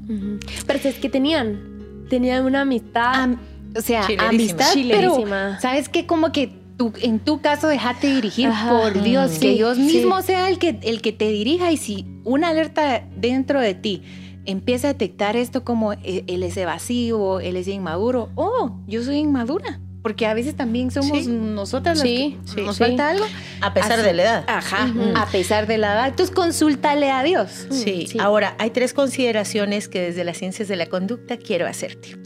Pero 0.67 0.79
es 0.83 0.99
que 0.99 1.09
tenían, 1.09 2.05
tenían 2.09 2.45
una 2.45 2.61
amistad. 2.61 3.29
O 3.75 3.81
sea, 3.81 4.07
amistad, 4.19 4.73
pero 4.89 5.15
¿sabes 5.59 5.89
qué? 5.89 6.05
Como 6.05 6.31
que 6.31 6.51
tú, 6.77 6.93
en 7.01 7.19
tu 7.19 7.41
caso 7.41 7.67
déjate 7.67 8.13
dirigir 8.15 8.49
por 8.69 9.01
Dios, 9.01 9.39
que 9.39 9.53
Dios 9.53 9.77
mismo 9.77 10.21
sea 10.21 10.49
el 10.49 10.57
que, 10.57 10.79
el 10.83 11.01
que 11.01 11.11
te 11.11 11.29
dirija 11.29 11.71
y 11.71 11.77
si 11.77 12.05
una 12.23 12.49
alerta 12.49 13.03
dentro 13.15 13.61
de 13.61 13.73
ti 13.73 14.03
empieza 14.45 14.87
a 14.87 14.93
detectar 14.93 15.35
esto 15.35 15.63
como 15.63 15.93
eh, 15.93 16.23
él 16.27 16.43
es 16.43 16.57
evasivo, 16.57 17.39
él 17.39 17.55
es 17.55 17.67
inmaduro, 17.67 18.29
oh, 18.35 18.79
yo 18.87 19.03
soy 19.03 19.17
inmadura 19.17 19.79
porque 20.01 20.25
a 20.25 20.33
veces 20.33 20.55
también 20.55 20.89
somos 20.89 21.27
nosotras 21.27 21.99
las 21.99 22.03
que 22.03 22.37
nos 22.63 22.79
falta 22.79 23.09
algo. 23.09 23.25
A 23.61 23.73
pesar 23.73 24.01
de 24.01 24.13
la 24.13 24.23
edad. 24.23 24.43
Ajá, 24.47 24.91
a 25.15 25.27
pesar 25.27 25.67
de 25.67 25.77
la 25.77 25.93
edad. 25.93 26.07
Entonces 26.07 26.33
consúltale 26.33 27.11
a 27.11 27.21
Dios. 27.23 27.67
Sí. 27.69 28.07
Ahora, 28.19 28.55
hay 28.57 28.71
tres 28.71 28.93
consideraciones 28.93 29.87
que 29.87 30.01
desde 30.01 30.23
las 30.23 30.37
ciencias 30.37 30.67
de 30.67 30.75
la 30.75 30.87
conducta 30.87 31.37
quiero 31.37 31.67
hacerte. 31.67 32.17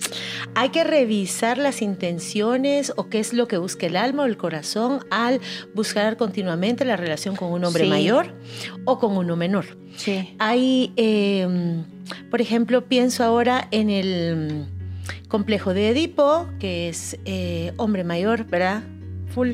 Hay 0.54 0.70
que 0.70 0.84
revisar 0.84 1.58
las 1.58 1.82
intenciones 1.82 2.94
o 2.96 3.10
qué 3.10 3.20
es 3.20 3.34
lo 3.34 3.48
que 3.48 3.58
busca 3.58 3.86
el 3.88 3.98
alma 3.98 4.24
o 4.24 4.26
el 4.26 4.38
corazón 4.38 5.06
al 5.12 5.42
buscar 5.74 6.16
continuamente 6.16 6.86
la 6.86 6.96
relación 6.96 7.36
con 7.36 7.52
un 7.52 7.66
hombre 7.66 7.86
mayor 7.88 8.36
o 8.86 9.00
con 9.00 9.18
uno 9.18 9.36
menor. 9.36 9.78
Sí. 9.98 10.36
Hay, 10.40 10.94
em, 10.96 11.84
por 12.32 12.40
ejemplo, 12.40 12.86
pienso 12.86 13.24
ahora 13.24 13.68
en 13.72 13.90
el 13.90 14.66
complejo 15.28 15.74
de 15.74 15.89
Edipo, 15.89 16.48
que 16.60 16.89
es 16.89 17.18
eh, 17.26 17.74
hombre 17.78 18.04
mayor, 18.04 18.46
¿verdad? 18.46 18.84
Full. 19.34 19.54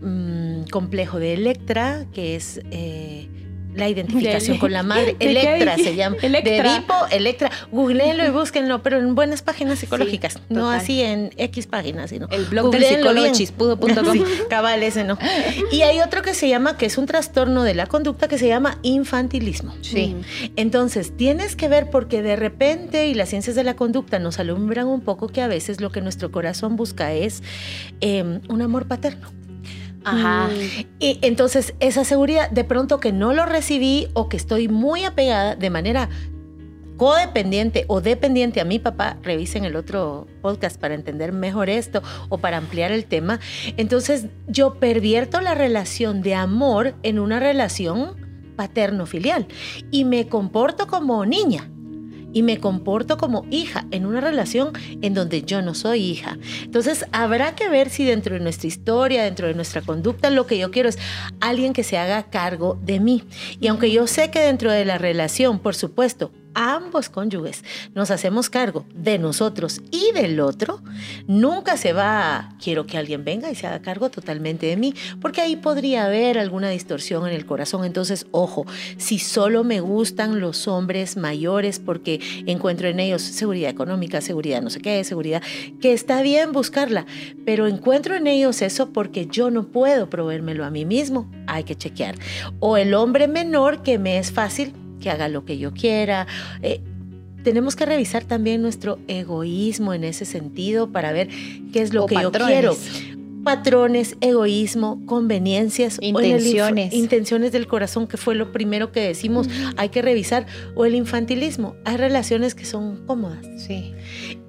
Mm, 0.00 0.62
complejo 0.70 1.18
de 1.18 1.34
Electra, 1.34 2.06
que 2.14 2.34
es 2.34 2.62
eh, 2.70 3.28
la 3.74 3.88
identificación 3.88 4.58
con 4.58 4.72
la 4.72 4.82
madre. 4.82 5.16
Electra 5.20 5.76
se 5.76 5.94
llama. 5.94 6.16
Electra. 6.22 6.52
De 6.52 6.76
Edipo, 6.76 6.94
Electra. 7.10 7.50
Googleenlo 7.70 8.24
y 8.24 8.30
búsquenlo, 8.30 8.82
pero 8.82 8.98
en 8.98 9.14
buenas 9.14 9.42
páginas 9.42 9.78
psicológicas. 9.78 10.38
no 10.48 10.70
así 10.70 11.02
en 11.02 11.30
X 11.36 11.66
páginas, 11.66 12.10
sino. 12.10 12.28
El 12.30 12.46
blog 12.46 12.70
del 12.70 12.84
psicólogo 12.84 13.32
chispudo.com. 13.32 14.12
sí, 14.12 14.22
cabal, 14.48 14.82
ese 14.82 15.04
no. 15.04 15.18
Y 15.72 15.82
hay 15.82 16.00
otro 16.00 16.22
que 16.22 16.34
se 16.34 16.48
llama, 16.48 16.76
que 16.76 16.86
es 16.86 16.98
un 16.98 17.06
trastorno 17.06 17.62
de 17.62 17.74
la 17.74 17.86
conducta 17.86 18.28
que 18.28 18.38
se 18.38 18.48
llama 18.48 18.78
infantilismo. 18.82 19.74
Sí. 19.82 20.16
Entonces, 20.56 21.16
tienes 21.16 21.56
que 21.56 21.68
ver 21.68 21.90
porque 21.90 22.22
de 22.22 22.36
repente, 22.36 23.08
y 23.08 23.14
las 23.14 23.28
ciencias 23.28 23.56
de 23.56 23.64
la 23.64 23.74
conducta 23.74 24.18
nos 24.18 24.38
alumbran 24.38 24.86
un 24.86 25.00
poco 25.00 25.28
que 25.28 25.42
a 25.42 25.48
veces 25.48 25.80
lo 25.80 25.90
que 25.90 26.00
nuestro 26.00 26.30
corazón 26.30 26.76
busca 26.76 27.12
es 27.12 27.42
em, 28.00 28.40
un 28.48 28.62
amor 28.62 28.86
paterno. 28.86 29.39
Ajá. 30.04 30.48
Y 30.98 31.18
entonces 31.22 31.74
esa 31.80 32.04
seguridad, 32.04 32.50
de 32.50 32.64
pronto 32.64 33.00
que 33.00 33.12
no 33.12 33.32
lo 33.32 33.46
recibí 33.46 34.08
o 34.14 34.28
que 34.28 34.36
estoy 34.36 34.68
muy 34.68 35.04
apegada 35.04 35.56
de 35.56 35.70
manera 35.70 36.08
codependiente 36.96 37.86
o 37.88 38.02
dependiente 38.02 38.60
a 38.60 38.66
mi 38.66 38.78
papá, 38.78 39.16
revisen 39.22 39.64
el 39.64 39.74
otro 39.74 40.26
podcast 40.42 40.78
para 40.78 40.94
entender 40.94 41.32
mejor 41.32 41.70
esto 41.70 42.02
o 42.28 42.36
para 42.36 42.58
ampliar 42.58 42.92
el 42.92 43.06
tema, 43.06 43.40
entonces 43.78 44.26
yo 44.48 44.74
pervierto 44.74 45.40
la 45.40 45.54
relación 45.54 46.20
de 46.20 46.34
amor 46.34 46.94
en 47.02 47.18
una 47.18 47.40
relación 47.40 48.16
paterno-filial 48.54 49.46
y 49.90 50.04
me 50.04 50.28
comporto 50.28 50.86
como 50.88 51.24
niña 51.24 51.70
y 52.32 52.42
me 52.42 52.58
comporto 52.58 53.18
como 53.18 53.46
hija 53.50 53.86
en 53.90 54.06
una 54.06 54.20
relación 54.20 54.72
en 55.02 55.14
donde 55.14 55.42
yo 55.42 55.62
no 55.62 55.74
soy 55.74 56.02
hija. 56.02 56.38
Entonces 56.62 57.04
habrá 57.12 57.54
que 57.54 57.68
ver 57.68 57.90
si 57.90 58.04
dentro 58.04 58.34
de 58.34 58.40
nuestra 58.40 58.68
historia, 58.68 59.24
dentro 59.24 59.46
de 59.46 59.54
nuestra 59.54 59.82
conducta, 59.82 60.30
lo 60.30 60.46
que 60.46 60.58
yo 60.58 60.70
quiero 60.70 60.88
es 60.88 60.98
alguien 61.40 61.72
que 61.72 61.84
se 61.84 61.98
haga 61.98 62.24
cargo 62.24 62.78
de 62.82 63.00
mí. 63.00 63.24
Y 63.60 63.68
aunque 63.68 63.90
yo 63.90 64.06
sé 64.06 64.30
que 64.30 64.40
dentro 64.40 64.70
de 64.70 64.84
la 64.84 64.98
relación, 64.98 65.58
por 65.58 65.74
supuesto, 65.74 66.30
ambos 66.54 67.08
cónyuges 67.08 67.64
nos 67.94 68.10
hacemos 68.10 68.50
cargo 68.50 68.84
de 68.94 69.18
nosotros 69.18 69.80
y 69.90 70.12
del 70.12 70.40
otro, 70.40 70.80
nunca 71.26 71.76
se 71.76 71.92
va 71.92 72.36
a, 72.36 72.58
quiero 72.62 72.86
que 72.86 72.98
alguien 72.98 73.24
venga 73.24 73.50
y 73.50 73.54
se 73.54 73.66
haga 73.66 73.80
cargo 73.80 74.10
totalmente 74.10 74.66
de 74.66 74.76
mí, 74.76 74.94
porque 75.20 75.40
ahí 75.40 75.56
podría 75.56 76.06
haber 76.06 76.38
alguna 76.38 76.70
distorsión 76.70 77.26
en 77.26 77.34
el 77.34 77.46
corazón. 77.46 77.84
Entonces, 77.84 78.26
ojo, 78.30 78.66
si 78.96 79.18
solo 79.18 79.64
me 79.64 79.80
gustan 79.80 80.40
los 80.40 80.68
hombres 80.68 81.16
mayores 81.16 81.78
porque 81.78 82.20
encuentro 82.46 82.88
en 82.88 83.00
ellos 83.00 83.22
seguridad 83.22 83.70
económica, 83.70 84.20
seguridad 84.20 84.62
no 84.62 84.70
sé 84.70 84.80
qué, 84.80 85.02
seguridad, 85.04 85.42
que 85.80 85.92
está 85.92 86.22
bien 86.22 86.52
buscarla, 86.52 87.06
pero 87.44 87.66
encuentro 87.66 88.16
en 88.16 88.26
ellos 88.26 88.62
eso 88.62 88.90
porque 88.92 89.26
yo 89.26 89.50
no 89.50 89.64
puedo 89.68 90.10
proveérmelo 90.10 90.64
a 90.64 90.70
mí 90.70 90.84
mismo, 90.84 91.30
hay 91.46 91.64
que 91.64 91.76
chequear. 91.76 92.16
O 92.58 92.76
el 92.76 92.94
hombre 92.94 93.28
menor 93.28 93.82
que 93.82 93.98
me 93.98 94.18
es 94.18 94.32
fácil 94.32 94.72
que 95.00 95.10
haga 95.10 95.28
lo 95.28 95.44
que 95.44 95.58
yo 95.58 95.72
quiera. 95.72 96.26
Eh, 96.62 96.80
tenemos 97.42 97.76
que 97.76 97.86
revisar 97.86 98.24
también 98.24 98.62
nuestro 98.62 98.98
egoísmo 99.08 99.94
en 99.94 100.04
ese 100.04 100.24
sentido 100.24 100.90
para 100.90 101.12
ver 101.12 101.28
qué 101.72 101.82
es 101.82 101.92
lo 101.92 102.06
que 102.06 102.16
yo 102.16 102.30
quiero. 102.30 102.76
Patrones, 103.42 104.16
egoísmo, 104.20 105.00
conveniencias, 105.06 105.96
intenciones. 106.02 106.92
intenciones 106.92 107.52
del 107.52 107.66
corazón, 107.66 108.06
que 108.06 108.18
fue 108.18 108.34
lo 108.34 108.52
primero 108.52 108.92
que 108.92 109.00
decimos, 109.00 109.48
hay 109.78 109.88
que 109.88 110.02
revisar, 110.02 110.44
o 110.74 110.84
el 110.84 110.94
infantilismo. 110.94 111.74
Hay 111.86 111.96
relaciones 111.96 112.54
que 112.54 112.66
son 112.66 113.06
cómodas. 113.06 113.46
Sí. 113.56 113.94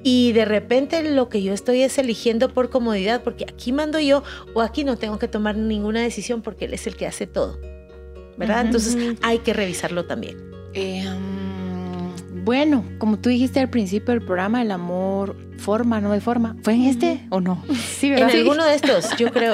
Y 0.04 0.34
de 0.34 0.44
repente 0.44 1.10
lo 1.10 1.30
que 1.30 1.42
yo 1.42 1.54
estoy 1.54 1.84
es 1.84 1.98
eligiendo 2.00 2.54
por 2.54 2.70
comodidad, 2.70 3.24
porque 3.24 3.46
aquí 3.46 3.72
mando 3.72 3.98
yo, 3.98 4.24
o 4.54 4.62
aquí 4.62 4.84
no 4.84 4.98
tengo 4.98 5.20
que 5.20 5.30
tomar 5.30 5.56
ninguna 5.56 6.02
decisión 6.02 6.42
porque 6.42 6.66
él 6.66 6.74
es 6.74 6.86
el 6.86 6.98
que 6.98 7.08
hace 7.08 7.28
todo. 7.28 7.58
¿Verdad? 8.42 8.66
Entonces 8.66 8.98
hay 9.22 9.40
que 9.40 9.54
revisarlo 9.54 10.06
también. 10.06 10.38
Eh, 10.74 11.06
mm, 11.08 12.44
Bueno, 12.44 12.84
como 12.98 13.20
tú 13.20 13.30
dijiste 13.30 13.60
al 13.60 13.70
principio 13.70 14.14
del 14.14 14.24
programa, 14.24 14.62
el 14.62 14.72
amor 14.72 15.38
forma, 15.58 16.02
no 16.02 16.12
de 16.12 16.22
forma. 16.22 16.56
¿Fue 16.64 16.74
en 16.74 16.86
este 16.86 17.26
o 17.30 17.40
no? 17.40 17.64
Sí, 18.00 18.10
¿verdad? 18.10 18.32
En 18.32 18.38
alguno 18.38 18.66
de 18.66 18.76
estos, 18.76 19.16
yo 19.18 19.32
creo. 19.32 19.54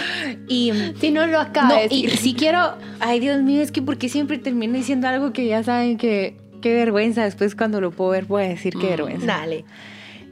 y 0.48 0.72
si 1.00 1.10
no 1.10 1.26
lo 1.26 1.40
acabo 1.40 1.74
de 1.74 1.82
decir. 1.84 2.10
Y 2.12 2.16
si 2.18 2.34
quiero, 2.34 2.76
ay 3.00 3.20
Dios 3.20 3.42
mío, 3.42 3.62
es 3.62 3.72
que 3.72 3.80
porque 3.80 4.10
siempre 4.10 4.36
termino 4.38 4.74
diciendo 4.74 5.08
algo 5.08 5.32
que 5.32 5.46
ya 5.46 5.62
saben 5.62 5.96
que 5.96 6.36
qué 6.60 6.74
vergüenza. 6.74 7.24
Después 7.24 7.54
cuando 7.54 7.80
lo 7.80 7.90
puedo 7.90 8.10
ver 8.10 8.26
voy 8.26 8.44
a 8.44 8.48
decir 8.48 8.74
qué 8.74 8.86
mm, 8.86 8.90
vergüenza. 8.90 9.26
Dale. 9.26 9.64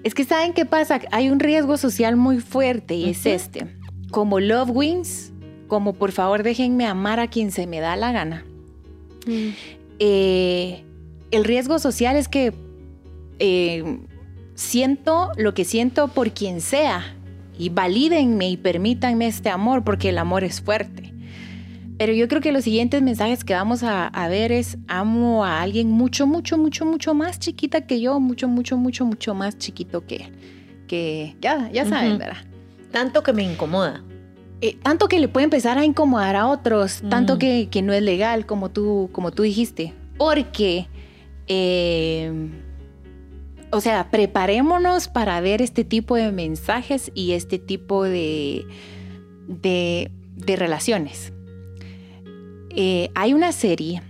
Es 0.03 0.15
que 0.15 0.25
saben 0.25 0.53
qué 0.53 0.67
pasa, 0.67 1.01
hay 1.11 1.31
un 1.31 1.41
riesgo 1.41 1.79
social 1.79 2.17
muy 2.17 2.41
fuerte 2.41 2.95
y 2.95 3.09
es 3.09 3.25
este. 3.25 3.67
Como 4.11 4.39
Love 4.39 4.71
Wins, 4.71 5.33
como 5.67 5.95
por 5.95 6.13
favor 6.13 6.43
déjenme 6.43 6.87
amar 6.87 7.21
a 7.21 7.29
quien 7.29 7.51
se 7.51 7.67
me 7.67 7.81
da 7.81 7.97
la 7.97 8.13
gana. 8.13 8.45
Mm. 9.27 9.49
Eh, 9.99 10.85
el 11.31 11.45
riesgo 11.45 11.79
social 11.79 12.17
es 12.17 12.29
que 12.29 12.53
eh, 13.39 13.99
siento 14.55 15.31
lo 15.37 15.55
que 15.55 15.65
siento 15.65 16.09
por 16.09 16.33
quien 16.33 16.61
sea 16.61 17.17
y 17.59 17.69
valídenme 17.69 18.51
y 18.51 18.57
permítanme 18.57 19.27
este 19.27 19.51
amor 19.51 19.85
porque 19.85 20.11
el 20.11 20.19
amor 20.19 20.45
es 20.45 20.61
fuerte. 20.61 21.13
Pero 21.97 22.13
yo 22.13 22.27
creo 22.27 22.41
que 22.41 22.51
los 22.51 22.65
siguientes 22.65 23.03
mensajes 23.03 23.45
que 23.45 23.55
vamos 23.55 23.85
a, 23.85 24.11
ver 24.29 24.51
es 24.51 24.79
amo 24.89 25.45
a 25.45 25.63
alguien 25.63 25.91
mucho, 25.91 26.27
mucho, 26.27 26.59
mucho, 26.59 26.85
mucho 26.85 27.15
más 27.15 27.39
chiquita 27.39 27.87
que 27.87 28.01
yo, 28.01 28.19
mucho, 28.19 28.49
mucho, 28.49 28.77
mucho, 28.77 29.05
mucho 29.05 29.35
más 29.35 29.59
chiquito 29.59 30.05
que, 30.05 30.29
que 30.89 31.37
ya, 31.41 31.71
ya 31.71 31.87
saben, 31.87 32.19
¿verdad? 32.19 32.39
Tanto 32.91 33.23
que 33.23 33.33
me 33.33 33.45
incomoda. 33.45 34.03
Eh, 34.67 34.79
tanto 34.83 35.09
que 35.09 35.21
le 35.21 35.29
puede 35.29 35.45
empezar 35.45 35.77
a 35.77 35.85
incomodar 35.85 36.37
a 36.37 36.47
otros, 36.47 37.03
tanto 37.11 37.37
que, 37.39 37.69
que, 37.71 37.83
no 37.83 37.93
es 37.93 38.03
legal, 38.03 38.47
como 38.47 38.71
tú, 38.71 39.11
como 39.13 39.31
tú 39.31 39.43
dijiste. 39.43 39.93
Porque 40.17 40.87
eh, 41.49 42.33
o 43.71 43.81
sea, 43.81 44.11
preparémonos 44.11 45.09
para 45.09 45.41
ver 45.41 45.61
este 45.61 45.85
tipo 45.85 46.17
de 46.17 46.33
mensajes 46.33 47.11
y 47.15 47.33
este 47.33 47.59
tipo 47.59 48.05
de, 48.05 48.65
de, 49.49 50.11
relaciones. 50.57 51.33
Eh, 52.71 53.11
hay 53.15 53.35
una 53.35 53.53
serie 53.53 54.01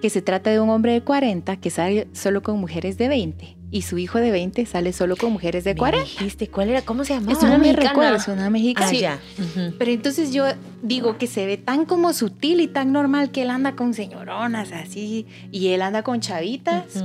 que 0.00 0.08
se 0.08 0.22
trata 0.22 0.50
de 0.50 0.60
un 0.60 0.70
hombre 0.70 0.92
de 0.92 1.02
40 1.02 1.56
que 1.56 1.70
sale 1.70 2.08
solo 2.12 2.42
con 2.42 2.58
mujeres 2.58 2.96
de 2.96 3.08
20 3.08 3.56
y 3.72 3.82
su 3.82 3.96
hijo 3.96 4.18
de 4.18 4.30
20 4.30 4.66
sale 4.66 4.92
solo 4.92 5.16
con 5.16 5.32
mujeres 5.32 5.64
de 5.64 5.74
40. 5.74 6.04
dijiste 6.04 6.48
cuál 6.48 6.68
era? 6.68 6.82
¿Cómo 6.82 7.04
se 7.04 7.14
llamaba? 7.14 7.32
Es 7.32 7.42
una 7.42 7.56
mexicana. 7.58 8.16
es 8.16 8.28
una 8.28 8.50
mexicana. 8.50 9.18
Ah, 9.18 9.70
Pero 9.78 9.90
entonces 9.90 10.32
yo 10.32 10.44
digo 10.82 11.16
que 11.16 11.26
se 11.26 11.46
ve 11.46 11.56
tan 11.56 11.86
como 11.86 12.12
sutil 12.12 12.60
y 12.60 12.68
tan 12.68 12.92
normal 12.92 13.30
que 13.32 13.42
él 13.42 13.50
anda 13.50 13.74
con 13.74 13.94
señoronas 13.94 14.72
así 14.72 15.26
y 15.50 15.68
él 15.68 15.80
anda 15.80 16.02
con 16.02 16.20
chavitas. 16.20 17.02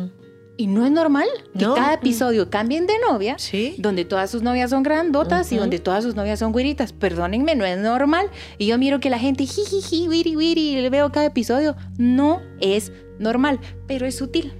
Y 0.60 0.66
no 0.68 0.86
es 0.86 0.92
normal 0.92 1.28
que 1.54 1.66
cada 1.66 1.94
episodio 1.94 2.50
cambien 2.50 2.86
de 2.88 2.96
novia, 3.08 3.36
¿Sí? 3.38 3.76
donde 3.78 4.06
todas 4.06 4.30
sus 4.30 4.42
novias 4.42 4.72
son 4.72 4.84
grandotas 4.84 5.52
y 5.54 5.56
donde 5.58 5.80
todas 5.80 6.04
sus 6.04 6.16
novias 6.16 6.40
son 6.40 6.52
güiritas. 6.52 6.92
Perdónenme, 6.92 7.56
no 7.56 7.64
es 7.64 7.78
normal. 7.78 8.30
Y 8.58 8.66
yo 8.66 8.78
miro 8.78 9.00
que 9.00 9.10
la 9.10 9.20
gente, 9.20 9.46
jijiji, 9.46 10.10
wiri, 10.10 10.36
wiri, 10.36 10.70
y 10.72 10.82
le 10.82 10.90
veo 10.90 11.12
cada 11.12 11.28
episodio. 11.28 11.76
No 11.98 12.42
es 12.60 12.92
normal, 13.20 13.60
pero 13.88 14.06
es 14.06 14.18
sutil. 14.18 14.52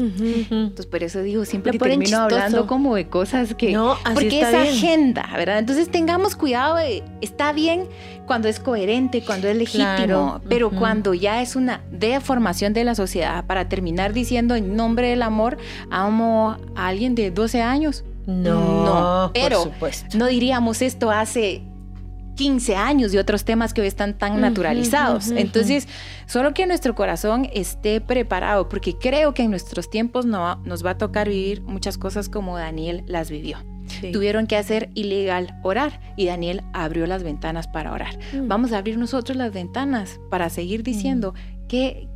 Entonces, 0.00 0.86
por 0.86 1.02
eso 1.02 1.22
digo, 1.22 1.44
siempre 1.44 1.78
termino 1.78 2.18
hablando 2.18 2.66
como 2.66 2.94
de 2.94 3.08
cosas 3.08 3.54
que... 3.54 3.72
No, 3.72 3.96
porque 4.14 4.40
es 4.40 4.54
agenda, 4.54 5.28
¿verdad? 5.36 5.58
Entonces, 5.58 5.90
tengamos 5.90 6.36
cuidado, 6.36 6.78
está 7.20 7.52
bien 7.52 7.86
cuando 8.26 8.48
es 8.48 8.60
coherente, 8.60 9.22
cuando 9.24 9.48
es 9.48 9.56
legítimo, 9.56 10.40
pero 10.48 10.70
cuando 10.70 11.14
ya 11.14 11.42
es 11.42 11.56
una 11.56 11.82
deformación 11.90 12.72
de 12.72 12.84
la 12.84 12.94
sociedad 12.94 13.44
para 13.46 13.68
terminar 13.68 14.12
diciendo 14.12 14.54
en 14.54 14.76
nombre 14.76 15.08
del 15.08 15.22
amor, 15.22 15.58
amo 15.90 16.56
a 16.76 16.86
alguien 16.88 17.14
de 17.14 17.30
12 17.30 17.62
años. 17.62 18.04
No, 18.26 18.84
no 18.84 19.30
pero 19.34 19.64
por 19.64 19.72
supuesto. 19.72 20.18
no 20.18 20.26
diríamos 20.26 20.82
esto 20.82 21.10
hace 21.10 21.62
15 22.40 22.74
años 22.74 23.12
y 23.12 23.18
otros 23.18 23.44
temas 23.44 23.74
que 23.74 23.82
hoy 23.82 23.86
están 23.86 24.16
tan 24.16 24.40
naturalizados. 24.40 25.28
Entonces, 25.30 25.86
solo 26.24 26.54
que 26.54 26.66
nuestro 26.66 26.94
corazón 26.94 27.46
esté 27.52 28.00
preparado, 28.00 28.70
porque 28.70 28.96
creo 28.96 29.34
que 29.34 29.42
en 29.42 29.50
nuestros 29.50 29.90
tiempos 29.90 30.24
no, 30.24 30.56
nos 30.64 30.82
va 30.82 30.92
a 30.92 30.98
tocar 30.98 31.28
vivir 31.28 31.60
muchas 31.60 31.98
cosas 31.98 32.30
como 32.30 32.56
Daniel 32.56 33.04
las 33.06 33.30
vivió. 33.30 33.58
Tuvieron 34.10 34.46
que 34.46 34.56
hacer 34.56 34.88
ilegal 34.94 35.58
orar 35.62 36.00
y 36.16 36.26
Daniel 36.26 36.62
abrió 36.72 37.06
las 37.06 37.22
ventanas 37.22 37.68
para 37.68 37.92
orar. 37.92 38.18
Mm. 38.32 38.48
Vamos 38.48 38.72
a 38.72 38.78
abrir 38.78 38.96
nosotros 38.96 39.36
las 39.36 39.52
ventanas 39.52 40.18
para 40.30 40.48
seguir 40.48 40.82
diciendo 40.82 41.34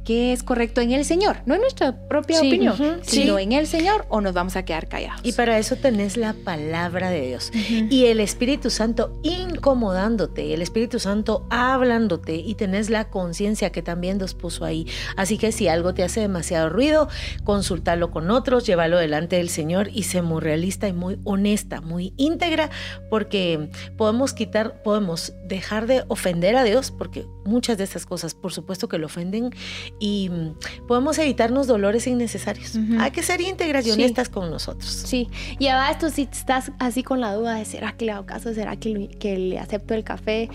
qué, 0.04 0.32
es 0.32 0.42
correcto 0.42 0.80
en 0.80 0.92
el 0.92 1.04
Señor, 1.04 1.38
no 1.46 1.54
en 1.54 1.60
nuestra 1.60 2.08
propia 2.08 2.38
opinión, 2.38 2.76
sino 3.02 3.38
en 3.38 3.52
el 3.52 3.66
Señor 3.66 4.06
o 4.08 4.20
nos 4.20 4.34
vamos 4.34 4.56
a 4.56 4.64
quedar 4.64 4.88
callados. 4.88 5.20
Y 5.22 5.32
para 5.32 5.58
eso 5.58 5.76
tenés 5.76 6.16
la 6.16 6.34
palabra 6.34 7.10
de 7.10 7.26
Dios 7.26 7.50
y 7.90 8.06
el 8.06 8.20
Espíritu 8.20 8.70
Santo 8.70 9.18
incomodándote, 9.22 10.54
el 10.54 10.62
Espíritu 10.62 10.98
Santo 10.98 11.46
hablándote 11.50 12.36
y 12.36 12.54
tenés 12.54 12.90
la 12.90 13.08
conciencia 13.10 13.70
que 13.70 13.82
también 13.82 14.18
Dios 14.18 14.34
puso 14.34 14.64
ahí. 14.64 14.86
Así 15.16 15.38
que 15.38 15.52
si 15.52 15.68
algo 15.68 15.94
te 15.94 16.02
hace 16.02 16.20
demasiado 16.20 16.68
ruido, 16.68 17.08
consultalo 17.44 18.10
con 18.10 18.30
otros, 18.30 18.66
llévalo 18.66 18.98
delante 18.98 19.36
del 19.36 19.48
Señor 19.48 19.88
y 19.92 20.04
sé 20.04 20.22
muy 20.22 20.40
realista 20.40 20.88
y 20.88 20.92
muy 20.92 21.18
honesta, 21.24 21.80
muy 21.80 22.12
íntegra, 22.16 22.70
porque 23.10 23.68
podemos 23.96 24.32
quitar, 24.32 24.82
podemos 24.82 25.32
dejar 25.46 25.86
de 25.86 26.04
ofender 26.08 26.56
a 26.56 26.64
Dios, 26.64 26.90
porque 26.90 27.26
muchas 27.44 27.78
de 27.78 27.84
esas 27.84 28.06
cosas, 28.06 28.34
por 28.34 28.52
supuesto 28.52 28.88
que 28.88 28.98
lo 28.98 29.06
ofenden, 29.06 29.50
y 29.98 30.28
mm, 30.28 30.86
podemos 30.86 31.18
evitarnos 31.18 31.66
dolores 31.66 32.06
innecesarios. 32.06 32.76
Hay 32.98 33.10
que 33.10 33.22
ser 33.22 33.40
honestas 33.90 34.28
con 34.28 34.50
nosotros. 34.50 34.90
Sí, 34.90 35.28
y 35.58 35.66
esto 35.90 36.10
si 36.10 36.22
estás 36.22 36.72
así 36.78 37.02
con 37.02 37.20
la 37.20 37.34
duda 37.34 37.54
de 37.54 37.64
será 37.64 37.92
que 37.92 38.04
le 38.04 38.12
hago 38.12 38.26
caso, 38.26 38.52
será 38.54 38.76
que, 38.76 39.08
que 39.18 39.38
le 39.38 39.58
acepto 39.58 39.94
el 39.94 40.04
café 40.04 40.50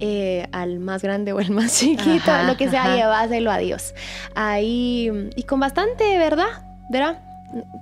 eh, 0.00 0.48
al 0.52 0.80
más 0.80 1.02
grande 1.02 1.32
o 1.32 1.40
el 1.40 1.50
más 1.50 1.78
chiquito, 1.78 2.32
lo 2.46 2.56
que 2.56 2.68
sea, 2.70 2.96
lleváselo 2.96 3.50
a 3.50 3.58
Dios. 3.58 3.94
Ahí, 4.34 5.10
y 5.36 5.42
con 5.44 5.60
bastante 5.60 6.18
verdad, 6.18 6.64
¿verdad? 6.90 7.27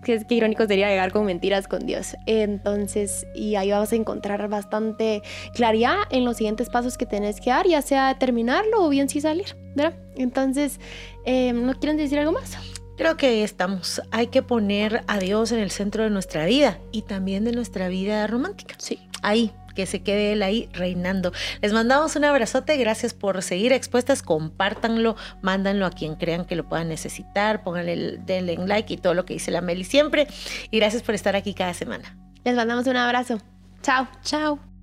Qué, 0.03 0.25
irónico 0.31 0.67
sería 0.67 0.89
llegar 0.89 1.13
con 1.13 1.27
mentiras 1.27 1.67
con 1.69 1.87
Dios. 1.87 2.17
Entonces, 2.27 3.27
y 3.35 3.57
ahí 3.57 3.71
vas 3.71 3.93
a 3.93 3.97
encontrar 3.97 4.49
bastante 4.49 5.23
claridad 5.55 5.97
en 6.11 6.25
los 6.25 6.37
siguientes 6.37 6.71
pasos 6.71 6.97
que 6.97 7.07
tenés 7.07 7.41
que 7.41 7.51
dar, 7.51 7.67
ya 7.67 7.83
sea 7.83 8.19
terminarlo 8.19 8.85
o 8.85 8.89
bien 8.89 9.09
si 9.09 9.21
salir, 9.21 9.57
¿verdad? 9.75 9.99
Entonces, 10.17 10.81
eh, 11.25 11.53
¿no 11.53 11.75
quieren 11.75 11.97
decir 11.97 12.19
algo 12.19 12.33
más? 12.33 12.57
Creo 12.97 13.17
que 13.17 13.43
estamos. 13.45 14.01
Hay 14.11 14.29
que 14.29 14.43
poner 14.43 15.03
a 15.07 15.19
Dios 15.19 15.53
en 15.53 15.59
el 15.59 15.71
centro 15.71 16.05
de 16.05 16.11
nuestra 16.11 16.47
vida 16.47 16.79
y 16.93 17.03
también 17.03 17.45
de 17.45 17.53
nuestra 17.53 17.89
vida 17.89 18.27
romántica. 18.27 18.75
Sí. 18.79 19.01
Ahí, 19.23 19.53
que 19.77 19.87
se 19.87 20.03
quede 20.03 20.33
él 20.33 20.43
ahí 20.43 20.69
reinando. 20.73 21.33
Les 21.62 21.73
mandamos 21.73 22.17
un 22.17 22.25
abrazote, 22.25 22.77
gracias 22.77 23.15
por 23.15 23.41
seguir 23.43 23.73
expuestas, 23.73 24.23
compártanlo, 24.23 25.15
mándanlo 25.43 25.87
a 25.87 25.91
quien 25.91 26.17
crean 26.17 26.47
que 26.47 26.57
lo 26.57 26.69
puedan 26.69 26.89
necesitar, 26.89 27.62
pónganle, 27.62 28.19
denle 28.19 28.57
like 28.57 28.93
y 28.93 28.97
todo 28.97 29.15
lo 29.15 29.25
que 29.25 29.35
dice 29.35 29.53
la 29.53 29.61
Meli 29.61 29.85
siempre. 29.85 30.27
Y 30.73 30.79
gracias 30.79 31.03
por 31.03 31.15
estar 31.15 31.37
aquí 31.37 31.55
cada 31.55 31.75
semana. 31.75 32.17
Les 32.45 32.57
mandamos 32.57 32.89
un 32.89 32.97
abrazo. 32.97 33.39
Chao. 33.83 34.09
Chao. 34.23 34.76